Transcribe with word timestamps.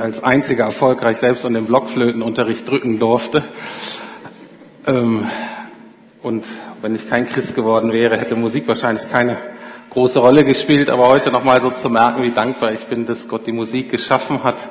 als 0.00 0.22
einziger 0.22 0.64
erfolgreich 0.64 1.18
selbst 1.18 1.44
an 1.44 1.54
den 1.54 1.66
Blockflötenunterricht 1.66 2.68
drücken 2.68 2.98
durfte. 2.98 3.44
Ähm, 4.86 5.26
und 6.22 6.44
wenn 6.82 6.94
ich 6.94 7.08
kein 7.08 7.26
Christ 7.26 7.54
geworden 7.54 7.92
wäre, 7.92 8.18
hätte 8.18 8.36
Musik 8.36 8.68
wahrscheinlich 8.68 9.10
keine 9.10 9.36
große 9.90 10.18
Rolle 10.18 10.44
gespielt. 10.44 10.90
Aber 10.90 11.08
heute 11.08 11.30
nochmal 11.30 11.60
so 11.60 11.70
zu 11.70 11.90
merken, 11.90 12.22
wie 12.22 12.30
dankbar 12.30 12.72
ich 12.72 12.84
bin, 12.86 13.06
dass 13.06 13.28
Gott 13.28 13.46
die 13.46 13.52
Musik 13.52 13.90
geschaffen 13.90 14.42
hat, 14.44 14.68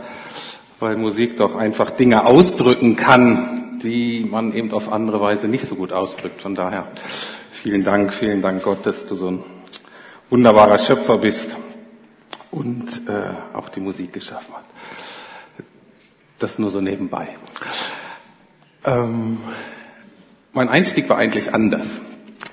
weil 0.80 0.96
Musik 0.96 1.38
doch 1.38 1.56
einfach 1.56 1.92
Dinge 1.92 2.26
ausdrücken 2.26 2.96
kann, 2.96 3.80
die 3.84 4.28
man 4.30 4.54
eben 4.54 4.72
auf 4.72 4.92
andere 4.92 5.22
Weise 5.22 5.48
nicht 5.48 5.68
so 5.68 5.76
gut 5.76 5.94
ausdrückt. 5.94 6.42
Von 6.42 6.56
daher 6.56 6.88
vielen 7.52 7.84
Dank, 7.84 8.14
vielen 8.14 8.42
Dank 8.42 8.64
Gott, 8.64 8.86
dass 8.86 9.06
du 9.06 9.16
so 9.16 9.32
ein 9.32 9.44
wunderbarer 10.30 10.80
Schöpfer 10.80 11.18
bist 11.18 11.56
und 12.52 13.08
äh, 13.08 13.56
auch 13.56 13.70
die 13.70 13.80
Musik 13.80 14.14
geschaffen 14.14 14.54
hat. 14.56 14.69
Das 16.40 16.58
nur 16.58 16.70
so 16.70 16.80
nebenbei. 16.82 17.28
Ähm, 18.86 19.38
mein 20.54 20.70
Einstieg 20.70 21.10
war 21.10 21.18
eigentlich 21.18 21.54
anders. 21.54 22.00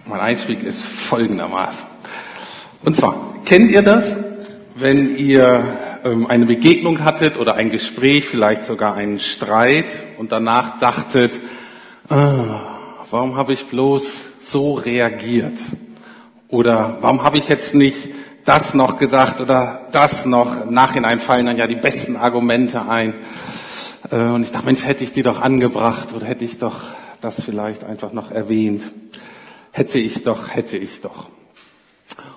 Mein 0.06 0.20
Einstieg 0.20 0.62
ist 0.64 0.84
folgendermaßen. 0.84 1.86
Und 2.82 2.96
zwar, 2.96 3.34
kennt 3.44 3.70
ihr 3.70 3.82
das, 3.82 4.16
wenn 4.74 5.16
ihr 5.16 5.62
ähm, 6.04 6.26
eine 6.26 6.46
Begegnung 6.46 7.04
hattet 7.04 7.38
oder 7.38 7.54
ein 7.54 7.70
Gespräch, 7.70 8.26
vielleicht 8.26 8.64
sogar 8.64 8.94
einen 8.94 9.20
Streit 9.20 9.86
und 10.18 10.32
danach 10.32 10.78
dachtet, 10.78 11.40
ah, 12.08 12.60
warum 13.10 13.36
habe 13.36 13.52
ich 13.52 13.66
bloß 13.66 14.24
so 14.40 14.74
reagiert? 14.74 15.58
Oder 16.48 16.98
warum 17.00 17.22
habe 17.22 17.38
ich 17.38 17.48
jetzt 17.48 17.74
nicht 17.74 17.96
das 18.44 18.74
noch 18.74 18.98
gesagt 18.98 19.40
oder 19.40 19.86
das 19.92 20.26
noch? 20.26 20.62
Im 20.62 20.74
Nachhinein 20.74 21.18
fallen 21.18 21.46
dann 21.46 21.56
ja 21.56 21.66
die 21.66 21.74
besten 21.74 22.16
Argumente 22.16 22.88
ein. 22.88 23.14
Äh, 24.10 24.28
und 24.28 24.42
ich 24.42 24.52
dachte, 24.52 24.66
Mensch, 24.66 24.84
hätte 24.84 25.04
ich 25.04 25.12
die 25.12 25.22
doch 25.22 25.40
angebracht 25.40 26.12
oder 26.14 26.26
hätte 26.26 26.44
ich 26.44 26.58
doch 26.58 26.82
das 27.20 27.42
vielleicht 27.42 27.84
einfach 27.84 28.12
noch 28.12 28.30
erwähnt. 28.30 28.82
Hätte 29.72 29.98
ich 29.98 30.22
doch, 30.22 30.54
hätte 30.54 30.76
ich 30.76 31.00
doch. 31.00 31.28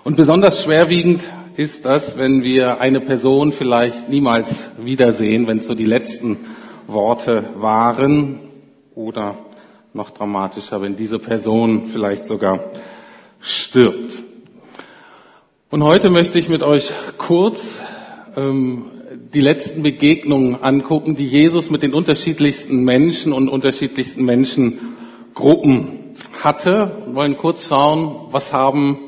Und 0.04 0.16
besonders 0.16 0.62
schwerwiegend 0.62 1.22
ist 1.56 1.84
das, 1.84 2.16
wenn 2.16 2.42
wir 2.42 2.80
eine 2.80 3.00
Person 3.00 3.52
vielleicht 3.52 4.08
niemals 4.08 4.70
wiedersehen, 4.78 5.46
wenn 5.46 5.58
es 5.58 5.66
so 5.66 5.74
die 5.74 5.84
letzten 5.84 6.38
Worte 6.86 7.44
waren 7.56 8.40
oder 8.94 9.36
noch 9.92 10.10
dramatischer, 10.10 10.80
wenn 10.82 10.96
diese 10.96 11.18
Person 11.18 11.88
vielleicht 11.92 12.24
sogar 12.24 12.64
stirbt. 13.40 14.12
Und 15.70 15.84
heute 15.84 16.10
möchte 16.10 16.38
ich 16.38 16.48
mit 16.48 16.62
euch 16.62 16.90
kurz 17.16 17.78
ähm, 18.36 18.86
die 19.32 19.40
letzten 19.40 19.82
Begegnungen 19.82 20.62
angucken, 20.62 21.14
die 21.14 21.26
Jesus 21.26 21.70
mit 21.70 21.82
den 21.82 21.94
unterschiedlichsten 21.94 22.82
Menschen 22.82 23.32
und 23.32 23.48
unterschiedlichsten 23.48 24.24
Menschengruppen 24.24 26.00
hatte. 26.42 27.02
Wir 27.06 27.14
wollen 27.14 27.36
kurz 27.36 27.68
schauen, 27.68 28.28
was 28.32 28.52
haben 28.52 28.98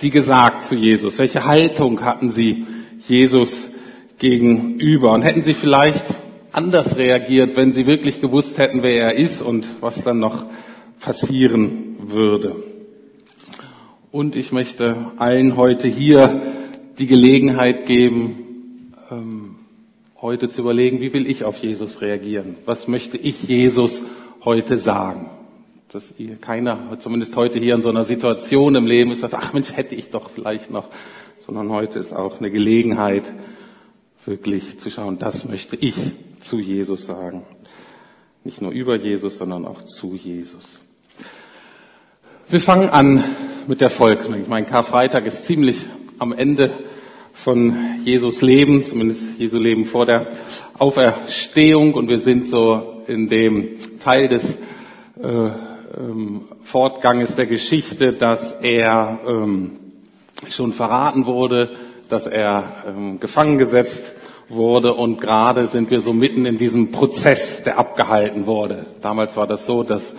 die 0.00 0.10
gesagt 0.10 0.64
zu 0.64 0.74
Jesus? 0.74 1.18
Welche 1.18 1.46
Haltung 1.46 2.02
hatten 2.02 2.30
sie 2.30 2.66
Jesus 3.06 3.68
gegenüber? 4.18 5.12
Und 5.12 5.22
hätten 5.22 5.42
sie 5.42 5.54
vielleicht 5.54 6.04
anders 6.50 6.98
reagiert, 6.98 7.56
wenn 7.56 7.72
sie 7.72 7.86
wirklich 7.86 8.20
gewusst 8.20 8.58
hätten, 8.58 8.82
wer 8.82 9.00
er 9.00 9.14
ist 9.14 9.42
und 9.42 9.64
was 9.80 10.02
dann 10.02 10.18
noch 10.18 10.44
passieren 10.98 11.96
würde? 12.00 12.56
Und 14.10 14.34
ich 14.34 14.50
möchte 14.50 14.96
allen 15.18 15.56
heute 15.56 15.86
hier 15.88 16.42
die 16.98 17.06
Gelegenheit 17.06 17.86
geben, 17.86 18.92
ähm, 19.10 19.41
heute 20.22 20.48
zu 20.48 20.60
überlegen, 20.60 21.00
wie 21.00 21.12
will 21.12 21.28
ich 21.28 21.44
auf 21.44 21.58
Jesus 21.58 22.00
reagieren? 22.00 22.54
Was 22.64 22.86
möchte 22.86 23.18
ich 23.18 23.42
Jesus 23.42 24.04
heute 24.44 24.78
sagen? 24.78 25.28
Dass 25.90 26.14
ihr 26.16 26.36
keiner, 26.36 26.96
zumindest 27.00 27.34
heute 27.34 27.58
hier 27.58 27.74
in 27.74 27.82
so 27.82 27.90
einer 27.90 28.04
Situation 28.04 28.76
im 28.76 28.86
Leben 28.86 29.10
ist, 29.10 29.20
sagt, 29.20 29.34
ach 29.34 29.52
Mensch, 29.52 29.76
hätte 29.76 29.96
ich 29.96 30.10
doch 30.10 30.30
vielleicht 30.30 30.70
noch, 30.70 30.88
sondern 31.40 31.70
heute 31.70 31.98
ist 31.98 32.12
auch 32.12 32.38
eine 32.38 32.52
Gelegenheit, 32.52 33.24
wirklich 34.24 34.78
zu 34.78 34.90
schauen, 34.90 35.18
das 35.18 35.44
möchte 35.46 35.74
ich 35.74 35.96
zu 36.38 36.60
Jesus 36.60 37.04
sagen. 37.04 37.42
Nicht 38.44 38.62
nur 38.62 38.70
über 38.70 38.94
Jesus, 38.96 39.38
sondern 39.38 39.66
auch 39.66 39.82
zu 39.82 40.14
Jesus. 40.14 40.78
Wir 42.48 42.60
fangen 42.60 42.90
an 42.90 43.24
mit 43.66 43.80
der 43.80 43.90
Volksmenge. 43.90 44.42
Ich 44.42 44.48
meine, 44.48 44.66
Karfreitag 44.66 45.26
ist 45.26 45.46
ziemlich 45.46 45.86
am 46.20 46.32
Ende 46.32 46.70
von 47.32 47.76
Jesus 48.04 48.42
Leben, 48.42 48.84
zumindest 48.84 49.38
Jesu 49.38 49.58
Leben 49.58 49.84
vor 49.84 50.06
der 50.06 50.26
Auferstehung 50.78 51.94
und 51.94 52.08
wir 52.08 52.18
sind 52.18 52.46
so 52.46 53.02
in 53.06 53.28
dem 53.28 53.78
Teil 54.00 54.28
des 54.28 54.58
äh, 55.20 55.26
ähm, 55.26 56.42
Fortganges 56.62 57.34
der 57.34 57.46
Geschichte, 57.46 58.12
dass 58.12 58.52
er 58.52 59.20
ähm, 59.26 59.72
schon 60.48 60.72
verraten 60.72 61.26
wurde, 61.26 61.70
dass 62.08 62.26
er 62.26 62.84
ähm, 62.86 63.20
gefangen 63.20 63.58
gesetzt 63.58 64.12
wurde 64.48 64.94
und 64.94 65.20
gerade 65.20 65.66
sind 65.66 65.90
wir 65.90 66.00
so 66.00 66.12
mitten 66.12 66.44
in 66.44 66.58
diesem 66.58 66.92
Prozess, 66.92 67.62
der 67.62 67.78
abgehalten 67.78 68.46
wurde. 68.46 68.86
Damals 69.00 69.36
war 69.36 69.46
das 69.46 69.66
so, 69.66 69.82
dass 69.82 70.14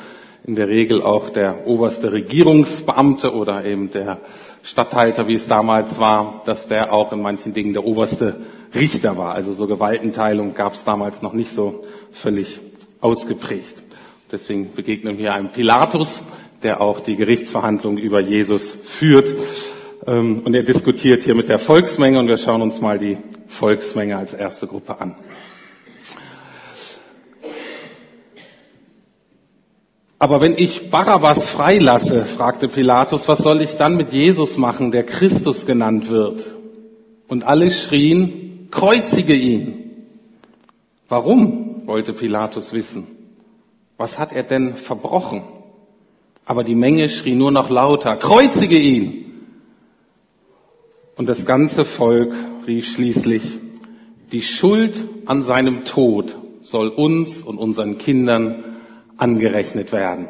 in 0.46 0.56
der 0.56 0.68
Regel 0.68 1.02
auch 1.02 1.30
der 1.30 1.68
oberste 1.68 2.12
Regierungsbeamte 2.12 3.34
oder 3.34 3.64
eben 3.64 3.92
der 3.92 4.20
Statthalter, 4.62 5.28
wie 5.28 5.36
es 5.36 5.48
damals 5.48 6.00
war, 6.00 6.42
dass 6.46 6.68
der 6.68 6.94
auch 6.94 7.12
in 7.14 7.22
manchen 7.22 7.54
Dingen 7.54 7.74
der 7.74 7.86
oberste 7.86 8.38
Richter 8.76 9.18
war. 9.18 9.36
Also 9.36 9.54
so 9.54 9.68
Gewaltenteilung 9.68 10.54
gab 10.54 10.74
es 10.74 10.84
damals 10.84 11.22
noch 11.22 11.34
nicht 11.34 11.52
so 11.54 11.86
völlig 12.12 12.60
ausgeprägt. 13.00 13.84
Deswegen 14.32 14.72
begegnen 14.72 15.18
wir 15.18 15.34
einem 15.34 15.50
Pilatus, 15.50 16.24
der 16.64 16.82
auch 16.82 17.00
die 17.00 17.16
Gerichtsverhandlung 17.16 17.98
über 17.98 18.20
Jesus 18.20 18.72
führt. 18.72 19.34
Ähm, 20.08 20.42
und 20.44 20.56
er 20.56 20.64
diskutiert 20.64 21.24
hier 21.24 21.36
mit 21.36 21.50
der 21.50 21.60
Volksmenge 21.60 22.20
und 22.20 22.28
wir 22.28 22.38
schauen 22.38 22.62
uns 22.62 22.82
mal 22.82 22.98
die 22.98 23.18
Volksmenge 23.48 24.18
als 24.18 24.34
erste 24.34 24.68
Gruppe 24.68 25.00
an. 25.00 25.16
Aber 30.24 30.40
wenn 30.40 30.58
ich 30.58 30.90
Barabbas 30.90 31.50
freilasse, 31.50 32.24
fragte 32.24 32.70
Pilatus, 32.70 33.28
was 33.28 33.40
soll 33.40 33.60
ich 33.60 33.76
dann 33.76 33.98
mit 33.98 34.14
Jesus 34.14 34.56
machen, 34.56 34.94
der 34.94 35.04
Christus 35.04 35.66
genannt 35.66 36.10
wird? 36.10 36.56
Und 37.28 37.44
alle 37.44 37.70
schrien, 37.72 38.70
kreuzige 38.72 39.36
ihn. 39.36 39.92
Warum, 41.10 41.86
wollte 41.88 42.14
Pilatus 42.14 42.72
wissen. 42.72 43.06
Was 43.98 44.18
hat 44.18 44.32
er 44.32 44.44
denn 44.44 44.78
verbrochen? 44.78 45.42
Aber 46.46 46.64
die 46.64 46.76
Menge 46.76 47.10
schrie 47.10 47.36
nur 47.36 47.52
noch 47.52 47.70
lauter, 47.70 48.16
kreuzige 48.16 48.80
ihn. 48.80 49.26
Und 51.18 51.28
das 51.28 51.46
ganze 51.46 51.84
Volk 51.84 52.34
rief 52.66 52.90
schließlich, 52.90 53.44
die 54.32 54.42
Schuld 54.42 55.04
an 55.26 55.44
seinem 55.44 55.84
Tod 55.84 56.38
soll 56.62 56.88
uns 56.88 57.40
und 57.40 57.58
unseren 57.58 57.98
Kindern 57.98 58.64
angerechnet 59.18 59.92
werden. 59.92 60.28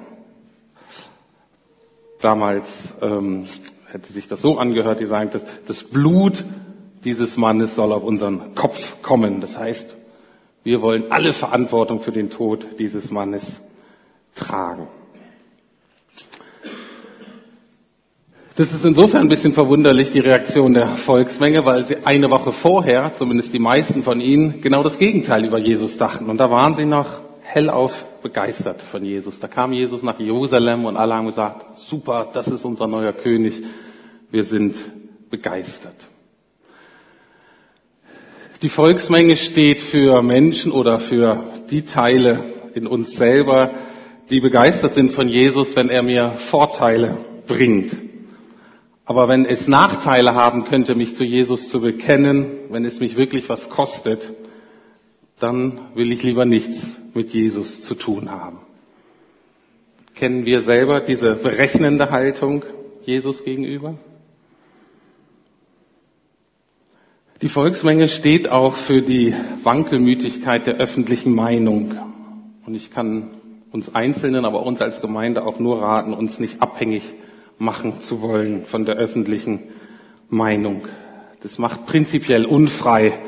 Damals 2.22 2.94
ähm, 3.02 3.46
hätte 3.92 4.12
sich 4.12 4.28
das 4.28 4.42
so 4.42 4.58
angehört, 4.58 5.00
die 5.00 5.06
sagen, 5.06 5.30
das, 5.34 5.44
das 5.68 5.84
Blut 5.84 6.44
dieses 7.04 7.38
Mannes 7.38 7.76
soll 7.76 7.92
auf 7.92 8.04
unseren 8.04 8.56
Kopf 8.56 9.02
kommen. 9.02 9.42
Das 9.42 9.58
heißt, 9.58 9.94
wir 10.64 10.82
wollen 10.82 11.12
alle 11.12 11.34
Verantwortung 11.34 12.00
für 12.00 12.12
den 12.14 12.30
Tod 12.30 12.80
dieses 12.80 13.12
Mannes 13.12 13.60
tragen. 14.36 14.88
Das 18.56 18.72
ist 18.72 18.86
insofern 18.86 19.22
ein 19.22 19.30
bisschen 19.30 19.54
verwunderlich, 19.54 20.12
die 20.12 20.20
Reaktion 20.20 20.76
der 20.76 20.90
Volksmenge, 20.90 21.66
weil 21.66 21.86
sie 21.86 22.06
eine 22.06 22.30
Woche 22.30 22.52
vorher, 22.52 23.12
zumindest 23.16 23.52
die 23.52 23.60
meisten 23.60 24.04
von 24.04 24.22
ihnen, 24.22 24.62
genau 24.62 24.84
das 24.84 25.00
Gegenteil 25.00 25.44
über 25.44 25.58
Jesus 25.58 25.98
dachten. 25.98 26.30
Und 26.30 26.38
da 26.38 26.52
waren 26.52 26.76
sie 26.76 26.86
noch 26.86 27.23
hellauf 27.44 28.06
begeistert 28.22 28.82
von 28.82 29.04
Jesus. 29.06 29.40
Da 29.40 29.48
kam 29.48 29.74
Jesus 29.74 30.02
nach 30.02 30.20
Jerusalem 30.20 30.86
und 30.86 30.98
alle 30.98 31.14
haben 31.14 31.28
gesagt, 31.28 31.78
super, 31.78 32.30
das 32.34 32.48
ist 32.48 32.66
unser 32.66 32.88
neuer 32.88 33.14
König. 33.14 33.62
Wir 34.32 34.44
sind 34.44 34.76
begeistert. 35.30 36.10
Die 38.62 38.70
Volksmenge 38.70 39.36
steht 39.36 39.82
für 39.82 40.22
Menschen 40.22 40.72
oder 40.72 41.00
für 41.00 41.44
die 41.70 41.84
Teile 41.84 42.40
in 42.74 42.88
uns 42.88 43.14
selber, 43.14 43.72
die 44.30 44.40
begeistert 44.40 44.94
sind 44.94 45.12
von 45.12 45.28
Jesus, 45.28 45.76
wenn 45.76 45.90
er 45.90 46.02
mir 46.02 46.34
Vorteile 46.36 47.18
bringt. 47.46 47.94
Aber 49.06 49.28
wenn 49.28 49.46
es 49.46 49.68
Nachteile 49.68 50.34
haben 50.34 50.64
könnte, 50.64 50.96
mich 50.96 51.16
zu 51.16 51.26
Jesus 51.26 51.70
zu 51.70 51.82
bekennen, 51.82 52.46
wenn 52.70 52.86
es 52.86 53.02
mich 53.02 53.18
wirklich 53.18 53.50
was 53.50 53.70
kostet, 53.70 54.32
dann 55.40 55.80
will 55.96 56.12
ich 56.12 56.24
lieber 56.24 56.46
nichts 56.46 57.00
mit 57.14 57.34
Jesus 57.34 57.82
zu 57.82 57.96
tun 57.96 58.32
haben. 58.32 58.60
Kennen 60.16 60.46
wir 60.46 60.62
selber 60.62 61.02
diese 61.02 61.36
berechnende 61.36 62.12
Haltung 62.12 62.64
Jesus 63.04 63.44
gegenüber? 63.44 63.96
Die 67.42 67.50
Volksmenge 67.50 68.08
steht 68.08 68.48
auch 68.48 68.76
für 68.76 69.02
die 69.02 69.34
Wankelmütigkeit 69.64 70.66
der 70.66 70.76
öffentlichen 70.76 71.36
Meinung. 71.36 71.94
Und 72.66 72.76
ich 72.76 72.90
kann 72.90 73.32
uns 73.72 73.94
Einzelnen, 73.94 74.46
aber 74.46 74.66
uns 74.66 74.82
als 74.82 75.02
Gemeinde 75.02 75.46
auch 75.46 75.60
nur 75.60 75.82
raten, 75.82 76.14
uns 76.14 76.40
nicht 76.40 76.62
abhängig 76.62 77.04
machen 77.58 78.00
zu 78.00 78.22
wollen 78.22 78.64
von 78.64 78.86
der 78.86 78.96
öffentlichen 78.96 79.60
Meinung. 80.30 80.88
Das 81.42 81.58
macht 81.58 81.86
prinzipiell 81.86 82.46
unfrei, 82.46 83.20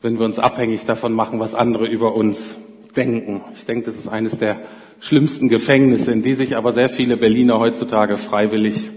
wenn 0.00 0.18
wir 0.18 0.26
uns 0.26 0.38
abhängig 0.38 0.84
davon 0.84 1.12
machen, 1.12 1.40
was 1.40 1.54
andere 1.54 1.86
über 1.86 2.14
uns 2.14 2.56
denken. 2.96 3.40
Ich 3.54 3.64
denke, 3.64 3.86
das 3.86 3.96
ist 3.96 4.08
eines 4.08 4.38
der 4.38 4.60
schlimmsten 5.00 5.48
Gefängnisse, 5.48 6.12
in 6.12 6.22
die 6.22 6.34
sich 6.34 6.56
aber 6.56 6.72
sehr 6.72 6.88
viele 6.88 7.16
Berliner 7.16 7.58
heutzutage 7.58 8.16
freiwillig 8.16 8.90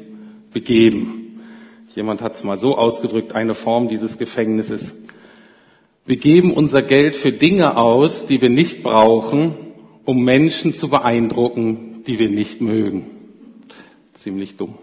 begeben. 0.54 1.40
Jemand 1.96 2.22
hat 2.22 2.36
es 2.36 2.44
mal 2.44 2.58
so 2.58 2.78
ausgedrückt, 2.78 3.36
eine 3.36 3.54
Form 3.54 3.88
dieses 3.88 4.18
Gefängnisses. 4.18 4.94
Wir 6.06 6.18
geben 6.18 6.54
unser 6.54 6.82
Geld 6.82 7.16
für 7.16 7.32
Dinge 7.32 7.78
aus, 7.78 8.26
die 8.26 8.42
wir 8.42 8.50
nicht 8.50 8.82
brauchen, 8.82 9.54
um 10.06 10.24
Menschen 10.24 10.74
zu 10.74 10.90
beeindrucken, 10.90 12.04
die 12.08 12.18
wir 12.18 12.30
nicht 12.30 12.62
mögen. 12.62 13.06
Ziemlich 14.14 14.58
dumm. 14.58 14.76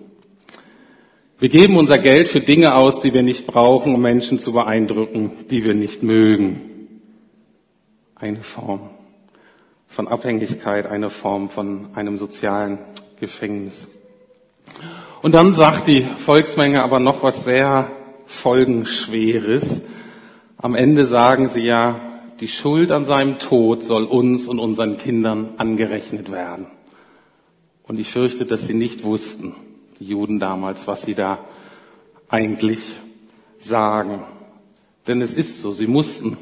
Wir 1.40 1.48
geben 1.48 1.76
unser 1.76 1.98
Geld 1.98 2.26
für 2.26 2.40
Dinge 2.40 2.74
aus, 2.74 2.98
die 2.98 3.14
wir 3.14 3.22
nicht 3.22 3.46
brauchen, 3.46 3.94
um 3.94 4.02
Menschen 4.02 4.40
zu 4.40 4.52
beeindrucken, 4.52 5.30
die 5.50 5.62
wir 5.62 5.74
nicht 5.74 6.02
mögen. 6.02 6.60
Eine 8.16 8.40
Form 8.40 8.90
von 9.86 10.08
Abhängigkeit, 10.08 10.86
eine 10.88 11.10
Form 11.10 11.48
von 11.48 11.90
einem 11.94 12.16
sozialen 12.16 12.78
Gefängnis. 13.20 13.86
Und 15.22 15.32
dann 15.32 15.52
sagt 15.52 15.86
die 15.86 16.02
Volksmenge 16.02 16.82
aber 16.82 16.98
noch 16.98 17.22
was 17.22 17.44
sehr 17.44 17.88
Folgenschweres. 18.26 19.80
Am 20.56 20.74
Ende 20.74 21.06
sagen 21.06 21.50
sie 21.50 21.62
ja, 21.62 22.00
die 22.40 22.48
Schuld 22.48 22.90
an 22.90 23.04
seinem 23.04 23.38
Tod 23.38 23.84
soll 23.84 24.04
uns 24.06 24.48
und 24.48 24.58
unseren 24.58 24.96
Kindern 24.96 25.50
angerechnet 25.56 26.32
werden. 26.32 26.66
Und 27.84 28.00
ich 28.00 28.10
fürchte, 28.10 28.44
dass 28.44 28.66
sie 28.66 28.74
nicht 28.74 29.04
wussten, 29.04 29.54
die 30.00 30.06
Juden 30.06 30.38
damals, 30.38 30.86
was 30.86 31.02
sie 31.02 31.14
da 31.14 31.38
eigentlich 32.28 32.80
sagen. 33.58 34.24
Denn 35.06 35.22
es 35.22 35.34
ist 35.34 35.62
so, 35.62 35.72
sie 35.72 35.86
mussten 35.86 36.36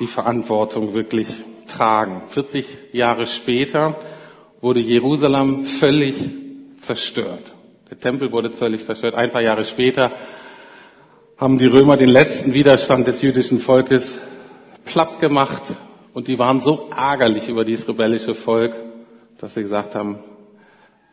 die 0.00 0.06
Verantwortung 0.06 0.94
wirklich 0.94 1.28
tragen. 1.66 2.22
40 2.28 2.66
Jahre 2.92 3.26
später 3.26 3.96
wurde 4.60 4.80
Jerusalem 4.80 5.62
völlig 5.62 6.16
zerstört. 6.80 7.54
Der 7.90 7.98
Tempel 7.98 8.32
wurde 8.32 8.50
völlig 8.50 8.84
zerstört. 8.84 9.14
Ein 9.14 9.30
paar 9.30 9.42
Jahre 9.42 9.64
später 9.64 10.12
haben 11.36 11.58
die 11.58 11.66
Römer 11.66 11.96
den 11.96 12.08
letzten 12.08 12.52
Widerstand 12.52 13.06
des 13.06 13.22
jüdischen 13.22 13.60
Volkes 13.60 14.18
platt 14.84 15.20
gemacht 15.20 15.62
und 16.14 16.26
die 16.26 16.38
waren 16.38 16.60
so 16.60 16.90
ärgerlich 16.96 17.48
über 17.48 17.64
dieses 17.64 17.88
rebellische 17.88 18.34
Volk, 18.34 18.74
dass 19.38 19.54
sie 19.54 19.62
gesagt 19.62 19.94
haben, 19.94 20.18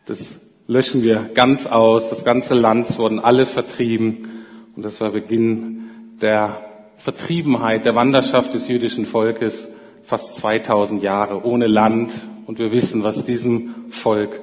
das 0.06 0.34
löschen 0.66 1.02
wir 1.02 1.30
ganz 1.34 1.66
aus, 1.66 2.10
das 2.10 2.24
ganze 2.24 2.54
Land 2.54 2.98
wurden 2.98 3.18
alle 3.18 3.46
vertrieben 3.46 4.28
und 4.74 4.84
das 4.84 5.00
war 5.00 5.10
Beginn 5.10 5.90
der 6.20 6.62
Vertriebenheit, 6.96 7.84
der 7.84 7.94
Wanderschaft 7.94 8.54
des 8.54 8.68
jüdischen 8.68 9.06
Volkes, 9.06 9.68
fast 10.04 10.34
2000 10.34 11.02
Jahre 11.02 11.44
ohne 11.44 11.66
Land 11.66 12.12
und 12.46 12.58
wir 12.58 12.72
wissen, 12.72 13.04
was 13.04 13.24
diesem 13.24 13.74
Volk 13.90 14.40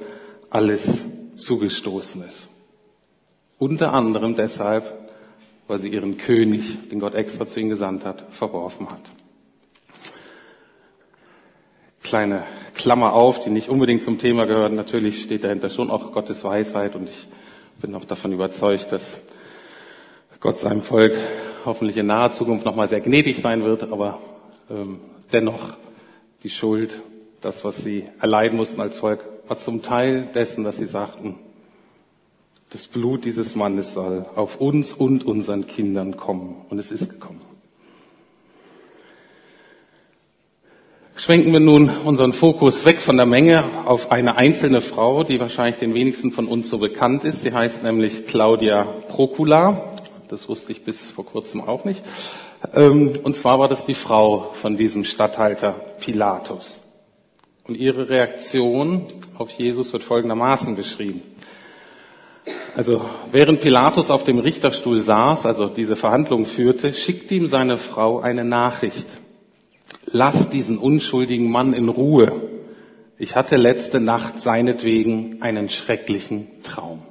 alles 0.50 1.06
zugestoßen 1.34 2.22
ist. 2.24 2.48
Unter 3.58 3.92
anderem 3.92 4.36
deshalb, 4.36 4.92
weil 5.66 5.78
sie 5.80 5.88
ihren 5.88 6.18
König, 6.18 6.88
den 6.90 7.00
Gott 7.00 7.14
extra 7.14 7.46
zu 7.46 7.60
ihnen 7.60 7.70
gesandt 7.70 8.04
hat, 8.04 8.26
verworfen 8.30 8.90
hat. 8.90 9.23
Kleine 12.14 12.44
Klammer 12.76 13.12
auf, 13.12 13.42
die 13.42 13.50
nicht 13.50 13.68
unbedingt 13.68 14.04
zum 14.04 14.20
Thema 14.20 14.46
gehört. 14.46 14.72
Natürlich 14.72 15.24
steht 15.24 15.42
dahinter 15.42 15.68
schon 15.68 15.90
auch 15.90 16.12
Gottes 16.12 16.44
Weisheit 16.44 16.94
und 16.94 17.08
ich 17.08 17.26
bin 17.80 17.92
auch 17.96 18.04
davon 18.04 18.32
überzeugt, 18.32 18.92
dass 18.92 19.14
Gott 20.38 20.60
seinem 20.60 20.80
Volk 20.80 21.12
hoffentlich 21.64 21.96
in 21.96 22.06
naher 22.06 22.30
Zukunft 22.30 22.64
nochmal 22.64 22.86
sehr 22.86 23.00
gnädig 23.00 23.42
sein 23.42 23.64
wird, 23.64 23.90
aber 23.90 24.20
ähm, 24.70 25.00
dennoch 25.32 25.58
die 26.44 26.50
Schuld, 26.50 27.00
das, 27.40 27.64
was 27.64 27.78
sie 27.78 28.04
erleiden 28.20 28.58
mussten 28.58 28.80
als 28.80 28.98
Volk, 28.98 29.24
war 29.48 29.58
zum 29.58 29.82
Teil 29.82 30.28
dessen, 30.36 30.62
dass 30.62 30.76
sie 30.76 30.86
sagten, 30.86 31.34
das 32.70 32.86
Blut 32.86 33.24
dieses 33.24 33.56
Mannes 33.56 33.92
soll 33.92 34.24
auf 34.36 34.60
uns 34.60 34.92
und 34.92 35.26
unseren 35.26 35.66
Kindern 35.66 36.16
kommen. 36.16 36.64
Und 36.68 36.78
es 36.78 36.92
ist 36.92 37.10
gekommen. 37.10 37.40
Schwenken 41.16 41.52
wir 41.52 41.60
nun 41.60 41.90
unseren 42.04 42.32
Fokus 42.32 42.84
weg 42.84 43.00
von 43.00 43.16
der 43.16 43.24
Menge 43.24 43.64
auf 43.84 44.10
eine 44.10 44.36
einzelne 44.36 44.80
Frau, 44.80 45.22
die 45.22 45.38
wahrscheinlich 45.38 45.76
den 45.76 45.94
wenigsten 45.94 46.32
von 46.32 46.48
uns 46.48 46.68
so 46.68 46.78
bekannt 46.78 47.22
ist. 47.22 47.42
Sie 47.42 47.52
heißt 47.52 47.84
nämlich 47.84 48.26
Claudia 48.26 48.84
Procula. 49.08 49.94
Das 50.28 50.48
wusste 50.48 50.72
ich 50.72 50.84
bis 50.84 51.10
vor 51.12 51.24
kurzem 51.24 51.60
auch 51.60 51.84
nicht. 51.84 52.02
Ähm, 52.74 53.20
und 53.22 53.36
zwar 53.36 53.60
war 53.60 53.68
das 53.68 53.84
die 53.84 53.94
Frau 53.94 54.50
von 54.54 54.76
diesem 54.76 55.04
Statthalter 55.04 55.76
Pilatus. 56.00 56.82
Und 57.62 57.76
ihre 57.76 58.08
Reaktion 58.08 59.06
auf 59.38 59.50
Jesus 59.50 59.92
wird 59.92 60.02
folgendermaßen 60.02 60.74
beschrieben. 60.74 61.22
Also 62.76 63.02
während 63.30 63.60
Pilatus 63.60 64.10
auf 64.10 64.24
dem 64.24 64.40
Richterstuhl 64.40 65.00
saß, 65.00 65.46
also 65.46 65.68
diese 65.68 65.94
Verhandlung 65.94 66.44
führte, 66.44 66.92
schickte 66.92 67.36
ihm 67.36 67.46
seine 67.46 67.78
Frau 67.78 68.18
eine 68.18 68.44
Nachricht. 68.44 69.06
Lass 70.16 70.48
diesen 70.48 70.78
unschuldigen 70.78 71.50
Mann 71.50 71.72
in 71.74 71.88
Ruhe. 71.88 72.40
Ich 73.18 73.34
hatte 73.34 73.56
letzte 73.56 73.98
Nacht 73.98 74.38
seinetwegen 74.38 75.42
einen 75.42 75.68
schrecklichen 75.68 76.46
Traum. 76.62 77.02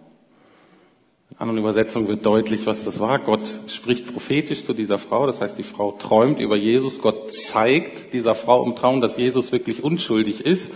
In 1.30 1.38
anderen 1.38 1.60
Übersetzungen 1.60 2.08
wird 2.08 2.26
deutlich, 2.26 2.66
was 2.66 2.86
das 2.86 3.02
war. 3.02 3.20
Gott 3.20 3.42
spricht 3.68 4.14
prophetisch 4.14 4.64
zu 4.64 4.74
dieser 4.74 5.00
Frau. 5.00 5.26
Das 5.26 5.42
heißt, 5.42 5.58
die 5.58 5.64
Frau 5.64 5.92
träumt 5.92 6.40
über 6.40 6.56
Jesus. 6.56 7.02
Gott 7.02 7.34
zeigt 7.34 8.14
dieser 8.14 8.36
Frau 8.36 8.64
im 8.64 8.74
Traum, 8.74 9.02
dass 9.02 9.18
Jesus 9.18 9.52
wirklich 9.52 9.84
unschuldig 9.84 10.46
ist 10.46 10.72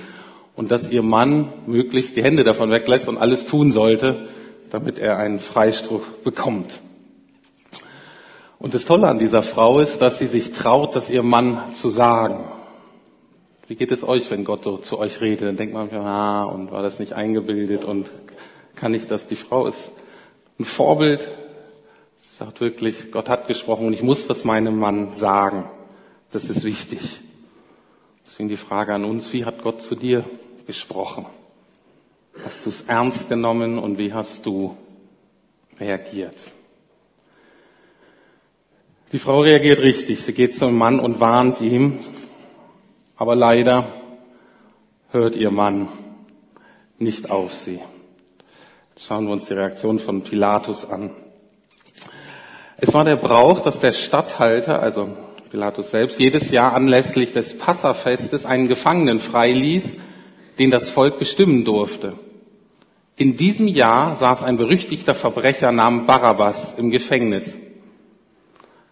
und 0.58 0.70
dass 0.70 0.92
ihr 0.92 1.04
Mann 1.04 1.54
möglichst 1.66 2.18
die 2.18 2.24
Hände 2.24 2.44
davon 2.44 2.72
weglässt 2.72 3.08
und 3.08 3.18
alles 3.18 3.46
tun 3.46 3.72
sollte, 3.72 4.28
damit 4.70 5.00
er 5.00 5.18
einen 5.18 5.40
Freispruch 5.40 6.06
bekommt. 6.26 6.82
Und 8.60 8.74
das 8.74 8.86
Tolle 8.86 9.08
an 9.08 9.20
dieser 9.20 9.44
Frau 9.44 9.80
ist, 9.80 10.02
dass 10.02 10.20
sie 10.20 10.26
sich 10.26 10.52
traut, 10.52 10.96
das 10.96 11.10
ihrem 11.10 11.30
Mann 11.30 11.76
zu 11.76 11.90
sagen. 11.90 12.46
Wie 13.68 13.76
geht 13.76 13.92
es 13.92 14.04
euch, 14.04 14.32
wenn 14.32 14.46
Gott 14.46 14.64
so 14.64 14.78
zu 14.78 14.98
euch 14.98 15.22
redet? 15.22 15.48
Dann 15.48 15.58
denkt 15.58 15.74
man, 15.74 15.92
ah, 15.94 16.46
und 16.46 16.72
war 16.72 16.82
das 16.82 17.00
nicht 17.00 17.14
eingebildet 17.14 17.84
und 17.84 18.12
kann 18.76 18.94
ich 18.94 19.08
das? 19.08 19.28
Die 19.28 19.36
Frau 19.36 19.68
ist 19.68 19.92
ein 20.60 20.66
Vorbild, 20.66 21.28
sagt 22.38 22.62
wirklich, 22.62 23.12
Gott 23.12 23.30
hat 23.30 23.48
gesprochen 23.48 23.88
und 23.88 23.94
ich 23.94 24.04
muss 24.04 24.30
was 24.30 24.44
meinem 24.44 24.80
Mann 24.80 25.14
sagen. 25.14 25.66
Das 26.32 26.50
ist 26.50 26.64
wichtig. 26.64 27.20
Deswegen 28.26 28.50
die 28.50 28.58
Frage 28.58 28.94
an 28.94 29.04
uns, 29.04 29.34
wie 29.34 29.46
hat 29.46 29.62
Gott 29.62 29.82
zu 29.82 29.96
dir 29.96 30.24
gesprochen? 30.66 31.26
Hast 32.44 32.66
du 32.66 32.70
es 32.70 32.82
ernst 32.82 33.30
genommen 33.30 33.78
und 33.80 33.98
wie 33.98 34.14
hast 34.14 34.46
du 34.46 34.78
reagiert? 35.80 36.52
Die 39.14 39.20
Frau 39.20 39.40
reagiert 39.40 39.82
richtig. 39.82 40.22
Sie 40.22 40.34
geht 40.34 40.54
zum 40.54 40.78
Mann 40.78 41.00
und 41.00 41.22
warnt 41.22 41.62
ihm. 41.62 42.00
Aber 43.16 43.36
leider 43.36 43.88
hört 45.12 45.38
ihr 45.38 45.50
Mann 45.50 45.88
nicht 47.00 47.32
auf 47.32 47.54
sie. 47.54 47.80
Jetzt 48.90 49.08
schauen 49.08 49.28
wir 49.28 49.32
uns 49.32 49.46
die 49.46 49.54
Reaktion 49.54 49.98
von 50.00 50.24
Pilatus 50.24 50.90
an. 50.90 51.12
Es 52.76 52.94
war 52.94 53.06
der 53.06 53.16
Brauch, 53.16 53.62
dass 53.62 53.80
der 53.80 53.94
Statthalter, 53.94 54.82
also 54.82 55.10
Pilatus 55.52 55.92
selbst, 55.92 56.20
jedes 56.20 56.52
Jahr 56.52 56.74
anlässlich 56.74 57.32
des 57.32 57.58
Passafestes 57.58 58.46
einen 58.46 58.68
Gefangenen 58.68 59.20
freiließ, 59.20 59.94
den 60.60 60.70
das 60.70 60.90
Volk 60.90 61.18
bestimmen 61.18 61.64
durfte. 61.64 62.14
In 63.16 63.38
diesem 63.38 63.70
Jahr 63.70 64.16
saß 64.16 64.44
ein 64.44 64.58
berüchtigter 64.58 65.16
Verbrecher 65.16 65.72
namens 65.72 66.08
Barabbas 66.08 66.74
im 66.78 66.92
Gefängnis. 66.92 67.58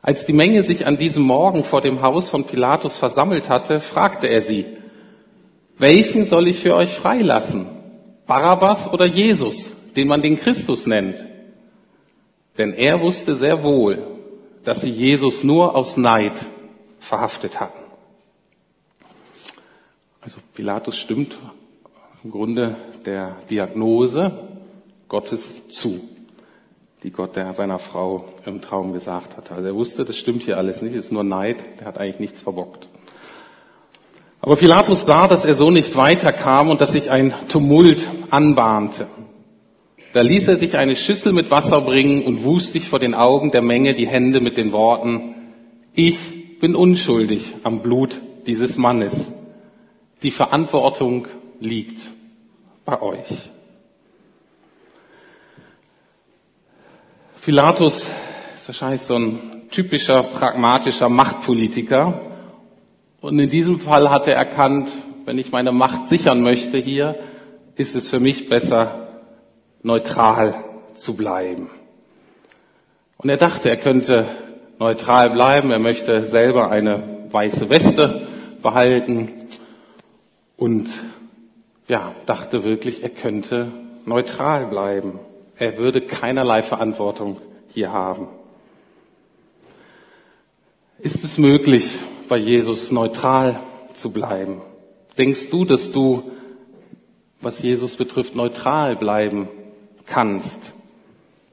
Als 0.05 0.23
die 0.23 0.33
Menge 0.33 0.61
sich 0.61 0.85
an 0.85 0.97
diesem 0.97 1.23
Morgen 1.23 1.63
vor 1.63 1.81
dem 1.81 2.03
Haus 2.03 2.29
von 2.29 2.43
Pilatus 2.43 2.95
versammelt 2.95 3.49
hatte, 3.49 3.79
fragte 3.79 4.27
er 4.27 4.41
sie, 4.41 4.67
welchen 5.79 6.27
soll 6.27 6.47
ich 6.47 6.59
für 6.59 6.75
euch 6.75 6.91
freilassen? 6.93 7.65
Barabbas 8.27 8.93
oder 8.93 9.05
Jesus, 9.07 9.71
den 9.95 10.07
man 10.07 10.21
den 10.21 10.35
Christus 10.35 10.85
nennt? 10.85 11.25
Denn 12.59 12.71
er 12.71 13.01
wusste 13.01 13.35
sehr 13.35 13.63
wohl, 13.63 13.97
dass 14.63 14.81
sie 14.81 14.91
Jesus 14.91 15.43
nur 15.43 15.75
aus 15.75 15.97
Neid 15.97 16.33
verhaftet 16.99 17.59
hatten. 17.59 17.79
Also 20.21 20.37
Pilatus 20.53 20.99
stimmt 20.99 21.35
im 22.23 22.29
Grunde 22.29 22.75
der 23.07 23.37
Diagnose 23.49 24.37
Gottes 25.07 25.67
zu. 25.67 25.99
Die 27.05 27.11
Gott 27.11 27.35
der, 27.35 27.53
seiner 27.53 27.77
Frau 27.77 28.25
im 28.47 28.61
Traum 28.61 28.91
gesagt 28.91 29.37
hat. 29.37 29.51
Also 29.51 29.67
er 29.67 29.75
wusste, 29.75 30.05
das 30.05 30.17
stimmt 30.17 30.41
hier 30.41 30.57
alles 30.57 30.81
nicht, 30.81 30.95
es 30.95 31.05
ist 31.05 31.11
nur 31.11 31.23
Neid, 31.23 31.57
der 31.79 31.85
hat 31.85 31.99
eigentlich 31.99 32.19
nichts 32.19 32.41
verbockt. 32.41 32.87
Aber 34.41 34.55
Pilatus 34.55 35.05
sah, 35.05 35.27
dass 35.27 35.45
er 35.45 35.53
so 35.53 35.69
nicht 35.69 35.95
weiterkam 35.95 36.71
und 36.71 36.81
dass 36.81 36.93
sich 36.93 37.11
ein 37.11 37.31
Tumult 37.47 38.07
anbahnte. 38.31 39.05
Da 40.13 40.21
ließ 40.21 40.47
er 40.47 40.57
sich 40.57 40.77
eine 40.77 40.95
Schüssel 40.95 41.31
mit 41.31 41.51
Wasser 41.51 41.81
bringen 41.81 42.23
und 42.23 42.43
wusch 42.43 42.63
sich 42.63 42.89
vor 42.89 42.97
den 42.97 43.13
Augen 43.13 43.51
der 43.51 43.61
Menge 43.61 43.93
die 43.93 44.07
Hände 44.07 44.41
mit 44.41 44.57
den 44.57 44.71
Worten, 44.71 45.35
ich 45.93 46.59
bin 46.59 46.75
unschuldig 46.75 47.53
am 47.61 47.81
Blut 47.83 48.19
dieses 48.47 48.79
Mannes. 48.79 49.31
Die 50.23 50.31
Verantwortung 50.31 51.27
liegt 51.59 52.01
bei 52.83 52.99
euch. 52.99 53.51
Pilatus 57.45 58.07
ist 58.55 58.67
wahrscheinlich 58.67 59.01
so 59.01 59.19
ein 59.19 59.67
typischer 59.69 60.23
pragmatischer 60.23 61.09
Machtpolitiker. 61.09 62.19
Und 63.21 63.37
in 63.37 63.51
diesem 63.51 63.79
Fall 63.79 64.09
hat 64.09 64.25
er 64.25 64.33
erkannt, 64.35 64.89
wenn 65.25 65.37
ich 65.37 65.51
meine 65.51 65.71
Macht 65.71 66.07
sichern 66.07 66.41
möchte 66.41 66.79
hier, 66.79 67.19
ist 67.75 67.95
es 67.95 68.09
für 68.09 68.19
mich 68.19 68.49
besser, 68.49 69.09
neutral 69.83 70.55
zu 70.95 71.15
bleiben. 71.15 71.69
Und 73.17 73.29
er 73.29 73.37
dachte, 73.37 73.69
er 73.69 73.77
könnte 73.77 74.25
neutral 74.79 75.29
bleiben. 75.29 75.69
Er 75.69 75.77
möchte 75.77 76.25
selber 76.25 76.71
eine 76.71 77.27
weiße 77.29 77.69
Weste 77.69 78.27
behalten 78.63 79.31
und 80.57 80.89
ja, 81.87 82.15
dachte 82.25 82.63
wirklich, 82.63 83.03
er 83.03 83.09
könnte 83.09 83.67
neutral 84.07 84.65
bleiben. 84.65 85.19
Er 85.57 85.77
würde 85.77 86.01
keinerlei 86.01 86.61
Verantwortung 86.61 87.39
hier 87.69 87.91
haben. 87.91 88.27
Ist 90.99 91.23
es 91.23 91.37
möglich, 91.37 91.89
bei 92.27 92.37
Jesus 92.37 92.91
neutral 92.91 93.59
zu 93.93 94.11
bleiben? 94.11 94.61
Denkst 95.17 95.49
du, 95.49 95.63
dass 95.63 95.91
du, 95.91 96.23
was 97.39 97.61
Jesus 97.61 97.95
betrifft, 97.95 98.35
neutral 98.35 98.95
bleiben 98.95 99.47
kannst? 100.05 100.73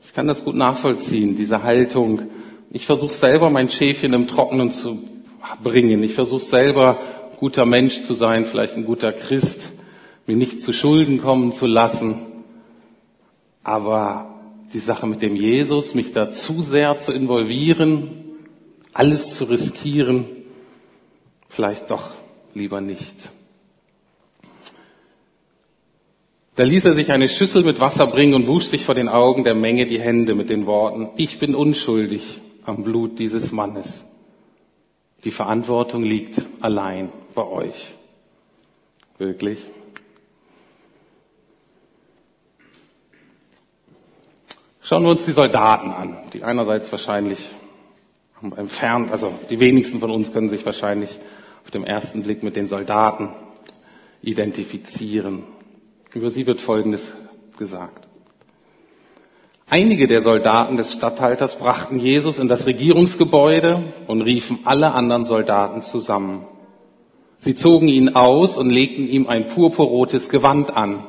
Ich 0.02 0.12
kann 0.12 0.26
das 0.26 0.44
gut 0.44 0.56
nachvollziehen, 0.56 1.36
diese 1.36 1.62
Haltung. 1.62 2.22
Ich 2.70 2.86
versuche 2.86 3.12
selber 3.12 3.50
mein 3.50 3.68
Schäfchen 3.68 4.14
im 4.14 4.26
Trockenen 4.26 4.72
zu 4.72 4.98
bringen. 5.62 6.02
Ich 6.02 6.14
versuche 6.14 6.40
selber 6.40 6.98
guter 7.38 7.66
Mensch 7.66 8.02
zu 8.02 8.14
sein, 8.14 8.46
vielleicht 8.46 8.76
ein 8.76 8.84
guter 8.84 9.12
Christ, 9.12 9.72
mir 10.26 10.36
nicht 10.36 10.60
zu 10.60 10.72
Schulden 10.72 11.20
kommen 11.20 11.52
zu 11.52 11.66
lassen. 11.66 12.31
Aber 13.62 14.40
die 14.72 14.78
Sache 14.78 15.06
mit 15.06 15.22
dem 15.22 15.36
Jesus, 15.36 15.94
mich 15.94 16.12
da 16.12 16.30
zu 16.30 16.62
sehr 16.62 16.98
zu 16.98 17.12
involvieren, 17.12 18.10
alles 18.92 19.34
zu 19.36 19.44
riskieren, 19.44 20.26
vielleicht 21.48 21.90
doch 21.90 22.10
lieber 22.54 22.80
nicht. 22.80 23.14
Da 26.54 26.64
ließ 26.64 26.84
er 26.84 26.92
sich 26.92 27.12
eine 27.12 27.28
Schüssel 27.28 27.62
mit 27.62 27.80
Wasser 27.80 28.06
bringen 28.06 28.34
und 28.34 28.46
wusch 28.46 28.66
sich 28.66 28.84
vor 28.84 28.94
den 28.94 29.08
Augen 29.08 29.42
der 29.42 29.54
Menge 29.54 29.86
die 29.86 30.00
Hände 30.00 30.34
mit 30.34 30.50
den 30.50 30.66
Worten, 30.66 31.08
ich 31.16 31.38
bin 31.38 31.54
unschuldig 31.54 32.40
am 32.64 32.82
Blut 32.82 33.18
dieses 33.18 33.52
Mannes. 33.52 34.04
Die 35.24 35.30
Verantwortung 35.30 36.02
liegt 36.02 36.42
allein 36.60 37.10
bei 37.34 37.46
euch. 37.46 37.94
Wirklich. 39.18 39.58
Schauen 44.92 45.04
wir 45.04 45.10
uns 45.12 45.24
die 45.24 45.32
Soldaten 45.32 45.90
an, 45.90 46.18
die 46.34 46.44
einerseits 46.44 46.92
wahrscheinlich 46.92 47.48
entfernt, 48.42 49.10
also 49.10 49.32
die 49.48 49.58
wenigsten 49.58 50.00
von 50.00 50.10
uns 50.10 50.34
können 50.34 50.50
sich 50.50 50.66
wahrscheinlich 50.66 51.18
auf 51.64 51.70
den 51.70 51.84
ersten 51.84 52.24
Blick 52.24 52.42
mit 52.42 52.56
den 52.56 52.66
Soldaten 52.66 53.30
identifizieren. 54.20 55.44
Über 56.12 56.28
sie 56.28 56.46
wird 56.46 56.60
Folgendes 56.60 57.10
gesagt. 57.56 58.06
Einige 59.66 60.08
der 60.08 60.20
Soldaten 60.20 60.76
des 60.76 60.92
Statthalters 60.92 61.56
brachten 61.56 61.98
Jesus 61.98 62.38
in 62.38 62.48
das 62.48 62.66
Regierungsgebäude 62.66 63.94
und 64.08 64.20
riefen 64.20 64.58
alle 64.64 64.92
anderen 64.92 65.24
Soldaten 65.24 65.80
zusammen. 65.80 66.46
Sie 67.38 67.54
zogen 67.54 67.88
ihn 67.88 68.10
aus 68.10 68.58
und 68.58 68.68
legten 68.68 69.08
ihm 69.08 69.26
ein 69.26 69.46
purpurrotes 69.46 70.28
Gewand 70.28 70.76
an. 70.76 71.02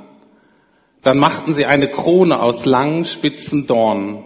Dann 1.04 1.18
machten 1.18 1.54
sie 1.54 1.66
eine 1.66 1.90
Krone 1.90 2.42
aus 2.42 2.66
langen, 2.66 3.06
spitzen 3.06 3.68
Dornen, 3.68 4.24